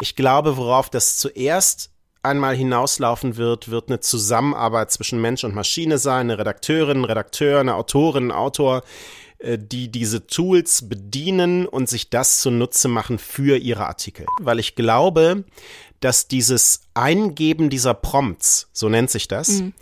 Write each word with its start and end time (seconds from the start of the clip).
Ich 0.00 0.16
glaube, 0.16 0.56
worauf 0.56 0.90
das 0.90 1.18
zuerst 1.18 1.90
einmal 2.22 2.54
hinauslaufen 2.56 3.36
wird, 3.36 3.70
wird 3.70 3.88
eine 3.88 4.00
Zusammenarbeit 4.00 4.90
zwischen 4.90 5.20
Mensch 5.20 5.44
und 5.44 5.54
Maschine 5.54 5.98
sein, 5.98 6.30
eine 6.30 6.38
Redakteurin, 6.38 7.04
Redakteur, 7.04 7.60
eine 7.60 7.74
Autorin, 7.74 8.30
Autor, 8.30 8.82
äh, 9.38 9.58
die 9.58 9.90
diese 9.90 10.26
Tools 10.26 10.88
bedienen 10.88 11.66
und 11.66 11.88
sich 11.88 12.10
das 12.10 12.40
zunutze 12.40 12.88
machen 12.88 13.18
für 13.18 13.56
ihre 13.56 13.86
Artikel. 13.86 14.26
Weil 14.38 14.58
ich 14.58 14.74
glaube, 14.74 15.44
dass 16.00 16.28
dieses 16.28 16.82
Eingeben 16.94 17.70
dieser 17.70 17.94
Prompts, 17.94 18.68
so 18.72 18.88
nennt 18.88 19.10
sich 19.10 19.28
das, 19.28 19.48
mhm. 19.48 19.72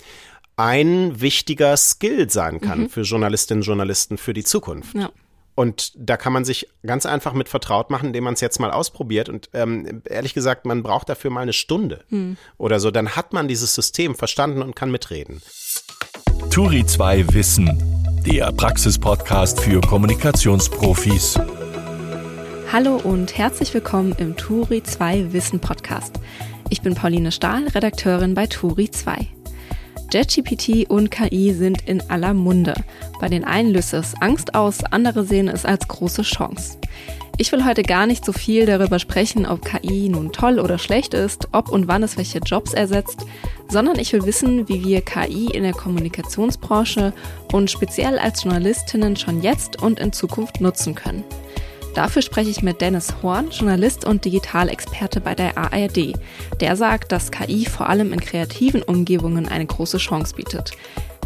ein 0.57 1.21
wichtiger 1.21 1.77
Skill 1.77 2.30
sein 2.30 2.61
kann 2.61 2.82
mhm. 2.82 2.89
für 2.91 3.03
Journalistinnen 3.03 3.62
und 3.62 3.66
Journalisten 3.66 4.19
für 4.19 4.32
die 4.32 4.45
Zukunft. 4.45 4.95
Ja. 4.95 5.11
Und 5.59 5.90
da 5.96 6.16
kann 6.16 6.32
man 6.32 6.45
sich 6.45 6.68
ganz 6.86 7.04
einfach 7.04 7.32
mit 7.32 7.48
vertraut 7.48 7.90
machen, 7.90 8.07
indem 8.07 8.22
man 8.22 8.34
es 8.34 8.40
jetzt 8.40 8.61
mal 8.61 8.70
ausprobiert. 8.70 9.29
Und 9.29 9.50
ähm, 9.54 10.02
ehrlich 10.04 10.32
gesagt, 10.32 10.66
man 10.66 10.84
braucht 10.84 11.08
dafür 11.08 11.32
mal 11.32 11.40
eine 11.40 11.52
Stunde 11.52 12.04
hm. 12.11 12.36
oder 12.58 12.79
so. 12.79 12.93
Dann 12.93 13.17
hat 13.17 13.32
man 13.32 13.48
dieses 13.48 13.75
System 13.75 14.14
verstanden 14.14 14.62
und 14.62 14.76
kann 14.76 14.93
mitreden. 14.93 15.43
Turi 16.53 16.86
2 16.86 17.34
Wissen, 17.34 18.22
der 18.25 18.53
Praxis-Podcast 18.53 19.58
für 19.58 19.81
Kommunikationsprofis. 19.81 21.40
Hallo 22.70 22.95
und 22.95 23.36
herzlich 23.36 23.75
willkommen 23.75 24.14
im 24.18 24.36
Turi 24.36 24.84
2 24.84 25.32
Wissen 25.32 25.59
Podcast. 25.59 26.20
Ich 26.70 26.82
bin 26.82 26.95
Pauline 26.95 27.32
Stahl, 27.32 27.67
Redakteurin 27.67 28.34
bei 28.34 28.46
Turi 28.46 28.93
2. 28.93 29.37
JetGPT 30.11 30.89
und 30.89 31.11
KI 31.11 31.53
sind 31.53 31.82
in 31.86 32.00
aller 32.08 32.33
Munde. 32.33 32.75
Bei 33.20 33.28
den 33.28 33.44
einen 33.44 33.72
löst 33.72 33.92
es 33.92 34.14
Angst 34.20 34.55
aus, 34.55 34.83
andere 34.84 35.25
sehen 35.25 35.48
es 35.48 35.64
als 35.64 35.86
große 35.86 36.22
Chance. 36.22 36.78
Ich 37.41 37.53
will 37.53 37.64
heute 37.64 37.84
gar 37.84 38.06
nicht 38.06 38.25
so 38.25 38.33
viel 38.33 38.67
darüber 38.67 38.98
sprechen, 38.98 39.47
ob 39.47 39.64
KI 39.64 40.08
nun 40.08 40.33
toll 40.33 40.58
oder 40.58 40.77
schlecht 40.77 41.14
ist, 41.14 41.48
ob 41.53 41.69
und 41.69 41.86
wann 41.86 42.03
es 42.03 42.17
welche 42.17 42.41
Jobs 42.41 42.75
ersetzt, 42.75 43.27
sondern 43.69 43.98
ich 43.98 44.12
will 44.12 44.25
wissen, 44.25 44.69
wie 44.69 44.84
wir 44.84 45.03
KI 45.03 45.47
in 45.53 45.62
der 45.62 45.73
Kommunikationsbranche 45.73 47.12
und 47.53 47.70
speziell 47.70 48.19
als 48.19 48.42
Journalistinnen 48.42 49.14
schon 49.14 49.41
jetzt 49.41 49.81
und 49.81 50.01
in 50.01 50.12
Zukunft 50.12 50.61
nutzen 50.61 50.97
können. 50.97 51.23
Dafür 51.94 52.22
spreche 52.22 52.50
ich 52.50 52.62
mit 52.62 52.81
Dennis 52.81 53.14
Horn, 53.22 53.50
Journalist 53.50 54.05
und 54.05 54.25
Digitalexperte 54.25 55.20
bei 55.20 55.34
der 55.34 55.56
ARD. 55.56 56.14
Der 56.61 56.77
sagt, 56.77 57.12
dass 57.12 57.30
KI 57.30 57.64
vor 57.67 57.89
allem 57.89 58.12
in 58.12 58.20
kreativen 58.20 58.83
Umgebungen 58.83 59.48
eine 59.48 59.67
große 59.67 59.98
Chance 59.98 60.34
bietet. 60.36 60.72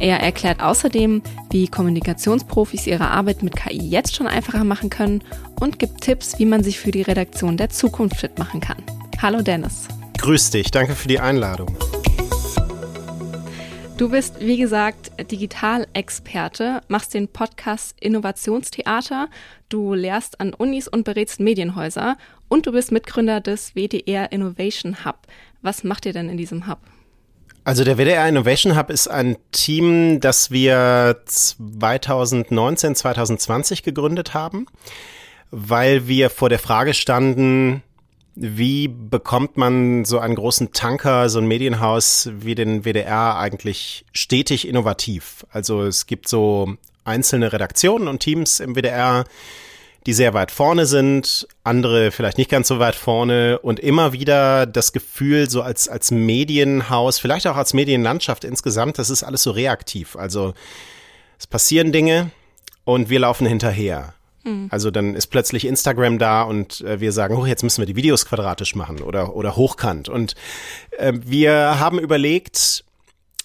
Er 0.01 0.21
erklärt 0.21 0.61
außerdem, 0.63 1.23
wie 1.51 1.69
Kommunikationsprofis 1.69 2.87
ihre 2.87 3.09
Arbeit 3.09 3.43
mit 3.43 3.55
KI 3.55 3.89
jetzt 3.89 4.17
schon 4.17 4.27
einfacher 4.27 4.65
machen 4.65 4.91
können 4.91 5.23
und 5.61 5.79
gibt 5.79 6.01
Tipps, 6.01 6.39
wie 6.39 6.47
man 6.47 6.65
sich 6.65 6.81
für 6.81 6.91
die 6.91 7.03
Redaktion 7.03 7.57
der 7.57 7.71
Zukunft 7.71 8.17
fit 8.17 8.39
machen 8.39 8.61
kann. 8.61 8.83
Hallo 9.21 9.43
Dennis. 9.43 9.87
Grüß 10.19 10.51
dich, 10.51 10.71
danke 10.71 10.95
für 10.95 11.09
die 11.09 11.21
Einladung. 11.21 11.77
Du 13.99 14.09
bist, 14.09 14.41
wie 14.41 14.57
gesagt, 14.57 15.13
Digitalexperte, 15.31 16.81
machst 16.89 17.15
den 17.15 17.29
Podcast 17.29 17.95
Innovationstheater, 18.01 19.29
du 19.69 19.95
lehrst 19.95 20.41
an 20.41 20.55
Unis 20.55 20.89
und 20.89 21.05
berätst 21.05 21.39
Medienhäuser 21.41 22.17
und 22.49 22.67
du 22.67 22.73
bist 22.73 22.91
Mitgründer 22.91 23.41
des 23.41 23.75
WDR 23.75 24.33
Innovation 24.33 25.05
Hub. 25.05 25.19
Was 25.61 25.85
macht 25.85 26.07
ihr 26.07 26.13
denn 26.13 26.29
in 26.29 26.37
diesem 26.37 26.67
Hub? 26.67 26.79
Also 27.65 27.85
der 27.85 27.97
WDR 27.97 28.29
Innovation 28.29 28.77
Hub 28.77 28.91
ist 28.91 29.07
ein 29.07 29.37
Team, 29.53 30.19
das 30.21 30.51
wir 30.51 31.21
2019, 31.27 32.97
2020 32.97 33.85
gegründet 33.85 34.35
haben, 34.35 34.67
weil 35.53 36.09
wir 36.09 36.29
vor 36.29 36.49
der 36.49 36.59
Frage 36.59 36.93
standen, 36.93 37.85
wie 38.35 38.89
bekommt 38.89 39.57
man 39.57 40.05
so 40.05 40.19
einen 40.19 40.35
großen 40.35 40.73
Tanker, 40.73 41.29
so 41.29 41.39
ein 41.39 41.47
Medienhaus 41.47 42.31
wie 42.33 42.55
den 42.55 42.85
WDR 42.85 43.37
eigentlich 43.37 44.05
stetig 44.13 44.67
innovativ? 44.67 45.47
Also 45.51 45.83
es 45.83 46.07
gibt 46.07 46.29
so 46.29 46.77
einzelne 47.05 47.53
Redaktionen 47.53 48.09
und 48.09 48.21
Teams 48.21 48.61
im 48.61 48.75
WDR, 48.75 49.25
die 50.07 50.15
sehr 50.15 50.35
weit 50.35 50.51
vorne 50.51 50.87
sind, 50.87 51.47
andere 51.63 52.11
vielleicht 52.11 52.39
nicht 52.39 52.51
ganz 52.51 52.69
so 52.69 52.79
weit 52.79 52.97
vorne 52.97 53.59
und 53.61 53.79
immer 53.79 54.13
wieder 54.13 54.67
das 54.67 54.93
Gefühl, 54.93 55.49
so 55.49 55.63
als, 55.63 55.89
als 55.89 56.11
Medienhaus, 56.11 57.19
vielleicht 57.19 57.47
auch 57.47 57.57
als 57.57 57.75
Medienlandschaft 57.75 58.45
insgesamt, 58.45 58.99
das 58.99 59.11
ist 59.11 59.23
alles 59.23 59.43
so 59.43 59.53
reaktiv. 59.53 60.17
Also 60.17 60.55
es 61.39 61.47
passieren 61.47 61.93
Dinge 61.93 62.31
und 62.85 63.11
wir 63.11 63.21
laufen 63.21 63.47
hinterher. 63.47 64.15
Mhm. 64.45 64.69
Also 64.71 64.91
dann 64.91 65.15
ist 65.15 65.29
plötzlich 65.29 65.67
Instagram 65.67 66.19
da 66.19 66.43
und 66.43 66.81
äh, 66.83 67.01
wir 67.01 67.13
sagen, 67.13 67.37
oh, 67.37 67.47
jetzt 67.47 67.63
müssen 67.63 67.81
wir 67.81 67.87
die 67.87 67.97
Videos 67.97 68.27
quadratisch 68.27 68.75
machen 68.75 69.01
oder, 69.01 69.35
oder 69.37 69.57
hochkant. 69.57 70.09
Und 70.09 70.35
äh, 70.99 71.13
wir 71.15 71.79
haben 71.79 71.99
überlegt, 71.99 72.85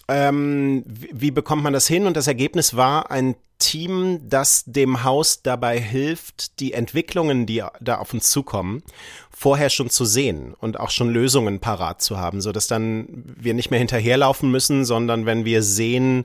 ähm, 0.08 0.84
wie, 0.86 1.10
wie 1.12 1.30
bekommt 1.30 1.62
man 1.62 1.72
das 1.72 1.86
hin? 1.86 2.06
Und 2.06 2.16
das 2.16 2.26
Ergebnis 2.26 2.76
war 2.76 3.10
ein 3.10 3.36
Team, 3.58 4.20
das 4.28 4.64
dem 4.66 5.02
Haus 5.02 5.42
dabei 5.42 5.80
hilft, 5.80 6.60
die 6.60 6.72
Entwicklungen, 6.72 7.44
die 7.44 7.62
da 7.80 7.98
auf 7.98 8.14
uns 8.14 8.30
zukommen, 8.30 8.82
vorher 9.30 9.68
schon 9.68 9.90
zu 9.90 10.04
sehen 10.04 10.54
und 10.58 10.78
auch 10.78 10.90
schon 10.90 11.10
Lösungen 11.10 11.58
parat 11.58 12.00
zu 12.00 12.18
haben, 12.18 12.40
so 12.40 12.52
dass 12.52 12.68
dann 12.68 13.06
wir 13.36 13.54
nicht 13.54 13.70
mehr 13.70 13.78
hinterherlaufen 13.78 14.50
müssen, 14.50 14.84
sondern 14.84 15.26
wenn 15.26 15.44
wir 15.44 15.62
sehen, 15.62 16.24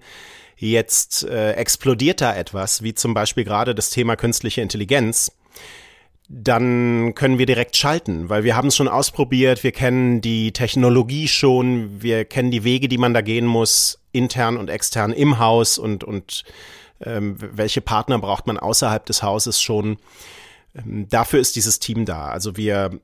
jetzt 0.71 1.23
äh, 1.23 1.53
explodiert 1.53 2.21
da 2.21 2.35
etwas, 2.35 2.83
wie 2.83 2.93
zum 2.93 3.13
Beispiel 3.13 3.43
gerade 3.43 3.75
das 3.75 3.89
Thema 3.89 4.15
künstliche 4.15 4.61
Intelligenz, 4.61 5.31
dann 6.29 7.13
können 7.15 7.37
wir 7.37 7.45
direkt 7.45 7.75
schalten, 7.75 8.29
weil 8.29 8.43
wir 8.43 8.55
haben 8.55 8.69
es 8.69 8.75
schon 8.75 8.87
ausprobiert, 8.87 9.63
wir 9.63 9.71
kennen 9.71 10.21
die 10.21 10.51
Technologie 10.51 11.27
schon, 11.27 12.01
wir 12.01 12.25
kennen 12.25 12.49
die 12.49 12.63
Wege, 12.63 12.87
die 12.87 12.97
man 12.97 13.13
da 13.13 13.21
gehen 13.21 13.45
muss, 13.45 13.99
intern 14.11 14.57
und 14.57 14.69
extern 14.69 15.11
im 15.11 15.39
Haus 15.39 15.77
und, 15.77 16.03
und 16.03 16.43
ähm, 17.01 17.35
welche 17.39 17.81
Partner 17.81 18.19
braucht 18.19 18.47
man 18.47 18.57
außerhalb 18.57 19.05
des 19.05 19.21
Hauses 19.21 19.61
schon. 19.61 19.97
Ähm, 20.75 21.07
dafür 21.09 21.39
ist 21.39 21.55
dieses 21.55 21.79
Team 21.79 22.05
da. 22.05 22.29
Also 22.29 22.55
wir 22.55 22.99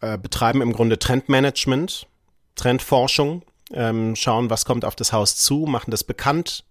äh, 0.00 0.16
betreiben 0.16 0.62
im 0.62 0.72
Grunde 0.72 0.98
Trendmanagement, 0.98 2.06
Trendforschung, 2.54 3.42
ähm, 3.72 4.16
schauen, 4.16 4.50
was 4.50 4.64
kommt 4.64 4.84
auf 4.84 4.96
das 4.96 5.12
Haus 5.12 5.36
zu, 5.36 5.66
machen 5.66 5.90
das 5.90 6.04
bekannt, 6.04 6.64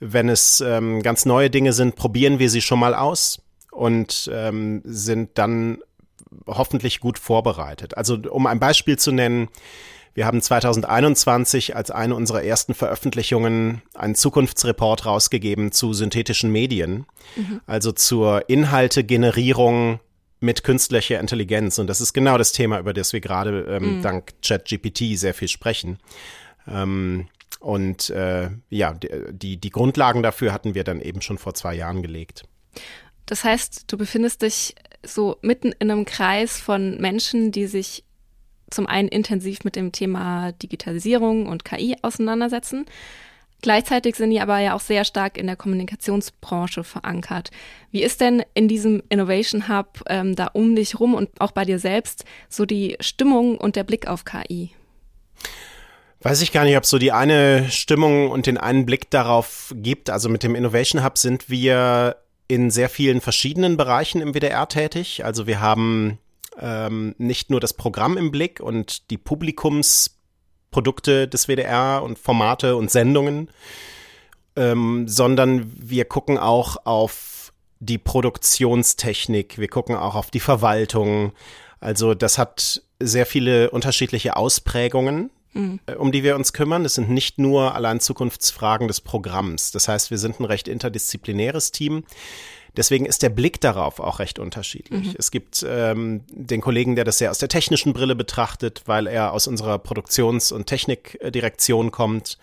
wenn 0.00 0.28
es 0.28 0.60
ähm, 0.60 1.02
ganz 1.02 1.24
neue 1.24 1.50
Dinge 1.50 1.72
sind, 1.72 1.96
probieren 1.96 2.38
wir 2.38 2.50
sie 2.50 2.60
schon 2.60 2.78
mal 2.78 2.94
aus 2.94 3.40
und 3.72 4.30
ähm, 4.32 4.82
sind 4.84 5.38
dann 5.38 5.78
hoffentlich 6.46 7.00
gut 7.00 7.18
vorbereitet. 7.18 7.96
Also 7.96 8.18
um 8.30 8.46
ein 8.46 8.60
Beispiel 8.60 8.98
zu 8.98 9.12
nennen, 9.12 9.48
wir 10.14 10.26
haben 10.26 10.42
2021 10.42 11.76
als 11.76 11.90
eine 11.90 12.14
unserer 12.14 12.42
ersten 12.42 12.74
Veröffentlichungen 12.74 13.82
einen 13.94 14.16
Zukunftsreport 14.16 15.06
rausgegeben 15.06 15.70
zu 15.70 15.92
synthetischen 15.92 16.50
Medien, 16.50 17.06
mhm. 17.36 17.60
also 17.66 17.92
zur 17.92 18.48
Inhaltegenerierung 18.48 20.00
mit 20.40 20.64
künstlicher 20.64 21.20
Intelligenz. 21.20 21.78
Und 21.78 21.88
das 21.88 22.00
ist 22.00 22.12
genau 22.12 22.38
das 22.38 22.52
Thema, 22.52 22.78
über 22.78 22.92
das 22.92 23.12
wir 23.12 23.20
gerade 23.20 23.66
ähm, 23.68 23.98
mhm. 23.98 24.02
dank 24.02 24.34
ChatGPT 24.42 25.18
sehr 25.18 25.34
viel 25.34 25.48
sprechen. 25.48 25.98
Ähm, 26.66 27.28
und 27.60 28.10
äh, 28.10 28.50
ja, 28.70 28.94
die, 28.94 29.56
die 29.56 29.70
Grundlagen 29.70 30.22
dafür 30.22 30.52
hatten 30.52 30.74
wir 30.74 30.84
dann 30.84 31.00
eben 31.00 31.22
schon 31.22 31.38
vor 31.38 31.54
zwei 31.54 31.74
Jahren 31.74 32.02
gelegt. 32.02 32.44
Das 33.26 33.44
heißt, 33.44 33.92
du 33.92 33.98
befindest 33.98 34.42
dich 34.42 34.74
so 35.04 35.38
mitten 35.42 35.72
in 35.78 35.90
einem 35.90 36.04
Kreis 36.04 36.58
von 36.60 37.00
Menschen, 37.00 37.52
die 37.52 37.66
sich 37.66 38.04
zum 38.70 38.86
einen 38.86 39.08
intensiv 39.08 39.64
mit 39.64 39.76
dem 39.76 39.92
Thema 39.92 40.52
Digitalisierung 40.52 41.46
und 41.46 41.64
KI 41.64 41.96
auseinandersetzen. 42.02 42.86
Gleichzeitig 43.60 44.14
sind 44.14 44.30
die 44.30 44.40
aber 44.40 44.60
ja 44.60 44.74
auch 44.74 44.80
sehr 44.80 45.04
stark 45.04 45.36
in 45.36 45.46
der 45.46 45.56
Kommunikationsbranche 45.56 46.84
verankert. 46.84 47.50
Wie 47.90 48.02
ist 48.02 48.20
denn 48.20 48.44
in 48.54 48.68
diesem 48.68 49.02
Innovation 49.08 49.68
Hub 49.68 50.04
ähm, 50.08 50.36
da 50.36 50.46
um 50.52 50.76
dich 50.76 51.00
rum 51.00 51.14
und 51.14 51.28
auch 51.40 51.50
bei 51.50 51.64
dir 51.64 51.80
selbst 51.80 52.24
so 52.48 52.66
die 52.66 52.96
Stimmung 53.00 53.58
und 53.58 53.74
der 53.74 53.84
Blick 53.84 54.06
auf 54.06 54.24
KI? 54.24 54.70
Weiß 56.20 56.40
ich 56.42 56.52
gar 56.52 56.64
nicht, 56.64 56.76
ob 56.76 56.84
es 56.84 56.90
so 56.90 56.98
die 56.98 57.12
eine 57.12 57.68
Stimmung 57.70 58.30
und 58.30 58.46
den 58.46 58.58
einen 58.58 58.86
Blick 58.86 59.10
darauf 59.10 59.74
gibt. 59.76 60.10
Also 60.10 60.28
mit 60.28 60.42
dem 60.42 60.54
Innovation 60.54 61.04
Hub 61.04 61.18
sind 61.18 61.50
wir 61.50 62.16
in 62.48 62.70
sehr 62.70 62.88
vielen 62.88 63.20
verschiedenen 63.20 63.76
Bereichen 63.76 64.20
im 64.20 64.34
WDR 64.34 64.68
tätig. 64.68 65.24
Also 65.24 65.46
wir 65.46 65.60
haben 65.60 66.18
ähm, 66.60 67.14
nicht 67.18 67.50
nur 67.50 67.60
das 67.60 67.74
Programm 67.74 68.16
im 68.16 68.30
Blick 68.30 68.60
und 68.60 69.10
die 69.10 69.18
Publikumsprodukte 70.70 71.28
des 71.28 71.48
WDR 71.48 72.02
und 72.02 72.18
Formate 72.18 72.76
und 72.76 72.90
Sendungen, 72.90 73.50
ähm, 74.56 75.06
sondern 75.08 75.72
wir 75.76 76.04
gucken 76.04 76.38
auch 76.38 76.76
auf 76.84 77.52
die 77.80 77.98
Produktionstechnik, 77.98 79.58
wir 79.58 79.68
gucken 79.68 79.96
auch 79.96 80.14
auf 80.14 80.30
die 80.30 80.40
Verwaltung. 80.40 81.32
Also 81.80 82.14
das 82.14 82.38
hat 82.38 82.82
sehr 83.00 83.26
viele 83.26 83.70
unterschiedliche 83.70 84.36
Ausprägungen 84.36 85.30
mhm. 85.54 85.80
um 85.96 86.12
die 86.12 86.22
wir 86.22 86.34
uns 86.34 86.52
kümmern. 86.52 86.84
Es 86.84 86.94
sind 86.94 87.10
nicht 87.10 87.38
nur 87.38 87.74
allein 87.74 88.00
Zukunftsfragen 88.00 88.88
des 88.88 89.00
Programms. 89.00 89.70
Das 89.70 89.88
heißt, 89.88 90.10
wir 90.10 90.18
sind 90.18 90.40
ein 90.40 90.44
recht 90.44 90.68
interdisziplinäres 90.68 91.70
Team. 91.72 92.04
Deswegen 92.78 93.06
ist 93.06 93.24
der 93.24 93.28
Blick 93.28 93.60
darauf 93.60 93.98
auch 93.98 94.20
recht 94.20 94.38
unterschiedlich. 94.38 95.08
Mhm. 95.08 95.14
Es 95.18 95.32
gibt 95.32 95.66
ähm, 95.68 96.22
den 96.30 96.60
Kollegen, 96.60 96.94
der 96.94 97.04
das 97.04 97.18
sehr 97.18 97.32
aus 97.32 97.38
der 97.38 97.48
technischen 97.48 97.92
Brille 97.92 98.14
betrachtet, 98.14 98.82
weil 98.86 99.08
er 99.08 99.32
aus 99.32 99.48
unserer 99.48 99.78
Produktions- 99.78 100.52
und 100.52 100.66
Technikdirektion 100.66 101.90
kommt. 101.90 102.38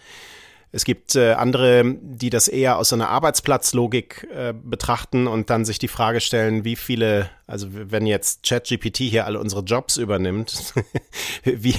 Es 0.73 0.83
gibt 0.83 1.15
äh, 1.15 1.31
andere, 1.31 1.95
die 2.01 2.29
das 2.29 2.49
eher 2.49 2.77
aus 2.77 2.91
einer 2.91 3.07
Arbeitsplatzlogik 3.07 4.27
äh, 4.29 4.53
betrachten 4.53 5.25
und 5.25 5.49
dann 5.49 5.63
sich 5.63 5.79
die 5.79 5.87
Frage 5.87 6.19
stellen, 6.19 6.65
wie 6.65 6.75
viele, 6.75 7.29
also 7.47 7.69
wenn 7.71 8.05
jetzt 8.05 8.43
ChatGPT 8.43 8.97
hier 8.97 9.25
alle 9.25 9.39
unsere 9.39 9.61
Jobs 9.61 9.95
übernimmt, 9.95 10.73
wie, 11.45 11.75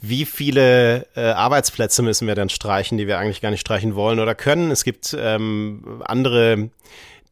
wie 0.00 0.24
viele 0.24 1.06
äh, 1.14 1.30
Arbeitsplätze 1.30 2.02
müssen 2.02 2.26
wir 2.26 2.34
dann 2.34 2.48
streichen, 2.48 2.98
die 2.98 3.06
wir 3.06 3.20
eigentlich 3.20 3.40
gar 3.40 3.52
nicht 3.52 3.60
streichen 3.60 3.94
wollen 3.94 4.18
oder 4.18 4.34
können. 4.34 4.72
Es 4.72 4.82
gibt 4.82 5.16
ähm, 5.16 6.02
andere, 6.04 6.70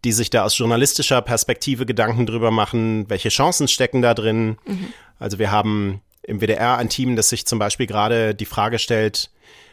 die 0.04 0.12
sich 0.12 0.30
da 0.30 0.44
aus 0.44 0.56
journalistischer 0.56 1.22
Perspektive 1.22 1.86
Gedanken 1.86 2.26
drüber 2.26 2.50
machen, 2.50 3.08
welche 3.08 3.30
Chancen 3.30 3.68
stecken 3.68 4.02
da 4.02 4.14
drin. 4.14 4.58
Mhm. 4.66 4.92
Also 5.18 5.38
wir 5.38 5.50
haben 5.50 6.00
im 6.22 6.40
WDR 6.40 6.76
ein 6.76 6.88
Team, 6.88 7.16
das 7.16 7.30
sich 7.30 7.46
zum 7.46 7.58
Beispiel 7.58 7.86
gerade 7.86 8.34
die 8.34 8.44
Frage 8.44 8.78
stellt, 8.78 9.30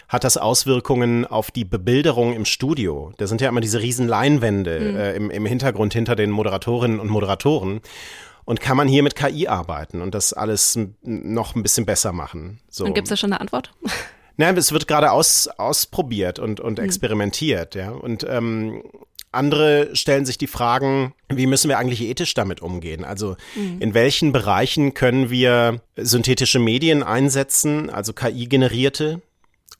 hat 0.08 0.24
das 0.24 0.38
Auswirkungen 0.38 1.26
auf 1.26 1.52
die 1.52 1.66
Bebilderung 1.66 2.34
im 2.34 2.46
Studio? 2.46 3.12
Da 3.18 3.28
sind 3.28 3.42
ja 3.42 3.50
immer 3.50 3.62
diese 3.62 3.82
riesen 3.82 4.08
Leinwände 4.08 4.80
mhm. 4.80 4.96
äh, 4.96 5.16
im, 5.16 5.32
im 5.32 5.46
Hintergrund 5.46 5.94
hinter 5.94 6.16
den 6.16 6.32
Moderatorinnen 6.32 7.00
und 7.00 7.10
Moderatoren. 7.10 7.82
Und 8.46 8.62
kann 8.62 8.78
man 8.78 8.88
hier 8.88 9.02
mit 9.02 9.16
KI 9.16 9.48
arbeiten 9.48 10.02
und 10.02 10.14
das 10.14 10.32
alles 10.32 10.78
noch 11.02 11.56
ein 11.56 11.64
bisschen 11.64 11.88
besser 11.88 12.12
machen? 12.12 12.60
So. 12.70 12.86
Und 12.86 12.94
gibt 12.94 13.08
es 13.08 13.10
da 13.10 13.18
schon 13.18 13.34
eine 13.34 13.42
Antwort? 13.42 13.72
Nein, 14.38 14.56
es 14.58 14.72
wird 14.72 14.88
gerade 14.88 15.12
aus, 15.12 15.48
ausprobiert 15.48 16.38
und, 16.38 16.60
und 16.60 16.78
mhm. 16.78 16.86
experimentiert, 16.86 17.74
ja. 17.74 17.90
Und 17.90 18.26
ähm, 18.30 18.84
andere 19.36 19.96
stellen 19.96 20.26
sich 20.26 20.38
die 20.38 20.48
Fragen, 20.48 21.14
wie 21.30 21.46
müssen 21.46 21.70
wir 21.70 21.78
eigentlich 21.78 22.02
ethisch 22.02 22.34
damit 22.34 22.62
umgehen? 22.62 23.04
Also 23.04 23.36
mhm. 23.56 23.82
in 23.82 23.94
welchen 23.94 24.32
Bereichen 24.32 24.94
können 24.94 25.30
wir 25.30 25.82
synthetische 25.96 26.60
Medien 26.60 27.04
einsetzen, 27.04 27.90
also 27.90 28.14
KI-generierte, 28.14 29.22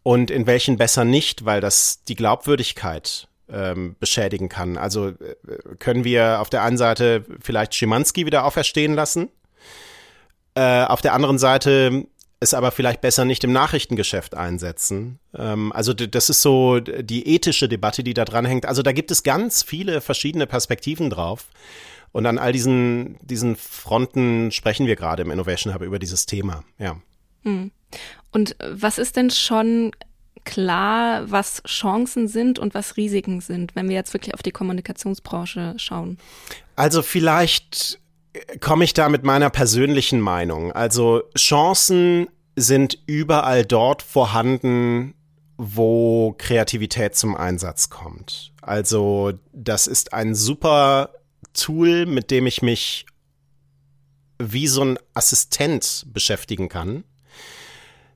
und 0.04 0.30
in 0.30 0.46
welchen 0.46 0.78
besser 0.78 1.04
nicht, 1.04 1.46
weil 1.46 1.62
das 1.62 2.04
die 2.04 2.16
Glaubwürdigkeit 2.16 3.28
ähm, 3.50 3.96
beschädigen 4.00 4.50
kann. 4.50 4.78
Also 4.78 5.10
äh, 5.10 5.16
können 5.80 6.04
wir 6.04 6.42
auf 6.42 6.50
der 6.50 6.64
einen 6.64 6.78
Seite 6.78 7.26
vielleicht 7.42 7.74
Schimanski 7.74 8.26
wieder 8.26 8.46
auferstehen 8.46 8.94
lassen, 8.94 9.30
äh, 10.56 10.84
auf 10.84 11.02
der 11.02 11.14
anderen 11.14 11.38
Seite 11.38 12.06
es 12.40 12.54
aber 12.54 12.72
vielleicht 12.72 13.02
besser 13.02 13.26
nicht 13.26 13.44
im 13.44 13.52
Nachrichtengeschäft 13.52 14.36
einsetzen. 14.36 15.20
Ähm, 15.34 15.72
also 15.72 15.94
das 15.94 16.30
ist 16.30 16.42
so 16.42 16.80
die 16.80 17.28
ethische 17.36 17.70
Debatte, 17.70 18.04
die 18.04 18.14
da 18.14 18.26
dran 18.26 18.46
hängt. 18.46 18.66
Also 18.66 18.82
da 18.82 18.92
gibt 18.92 19.12
es 19.12 19.24
ganz 19.24 19.64
viele 19.64 20.02
verschiedene 20.02 20.48
Perspektiven 20.48 21.10
drauf. 21.10 21.48
Und 22.12 22.26
an 22.26 22.38
all 22.38 22.54
diesen, 22.54 23.18
diesen 23.22 23.56
Fronten 23.58 24.52
sprechen 24.52 24.88
wir 24.88 24.96
gerade 24.96 25.22
im 25.24 25.32
Innovation 25.32 25.74
Hub 25.74 25.82
über 25.82 26.00
dieses 26.00 26.26
Thema, 26.26 26.64
ja. 26.80 26.96
Hm. 27.44 27.72
Und 28.32 28.56
was 28.60 28.98
ist 28.98 29.18
denn 29.18 29.32
schon 29.32 29.92
klar, 30.46 31.30
was 31.30 31.62
Chancen 31.64 32.28
sind 32.28 32.58
und 32.58 32.74
was 32.74 32.96
Risiken 32.96 33.42
sind, 33.42 33.76
wenn 33.76 33.90
wir 33.90 33.96
jetzt 33.96 34.14
wirklich 34.14 34.34
auf 34.34 34.44
die 34.44 34.52
Kommunikationsbranche 34.52 35.74
schauen? 35.78 36.18
Also 36.76 37.02
vielleicht 37.02 38.00
komme 38.60 38.84
ich 38.84 38.94
da 38.94 39.10
mit 39.10 39.24
meiner 39.24 39.50
persönlichen 39.50 40.20
Meinung. 40.20 40.72
Also 40.72 41.24
Chancen 41.38 42.28
sind 42.56 42.98
überall 43.06 43.66
dort 43.66 44.02
vorhanden, 44.02 45.14
wo 45.58 46.36
Kreativität 46.38 47.16
zum 47.16 47.36
Einsatz 47.36 47.90
kommt. 47.90 48.52
Also 48.62 49.34
das 49.54 49.88
ist 49.88 50.14
ein 50.14 50.36
super 50.36 51.12
Tool, 51.54 52.06
mit 52.06 52.32
dem 52.32 52.48
ich 52.48 52.62
mich 52.62 53.06
wie 54.38 54.68
so 54.68 54.84
ein 54.84 55.00
Assistent 55.14 56.06
beschäftigen 56.08 56.68
kann. 56.68 57.06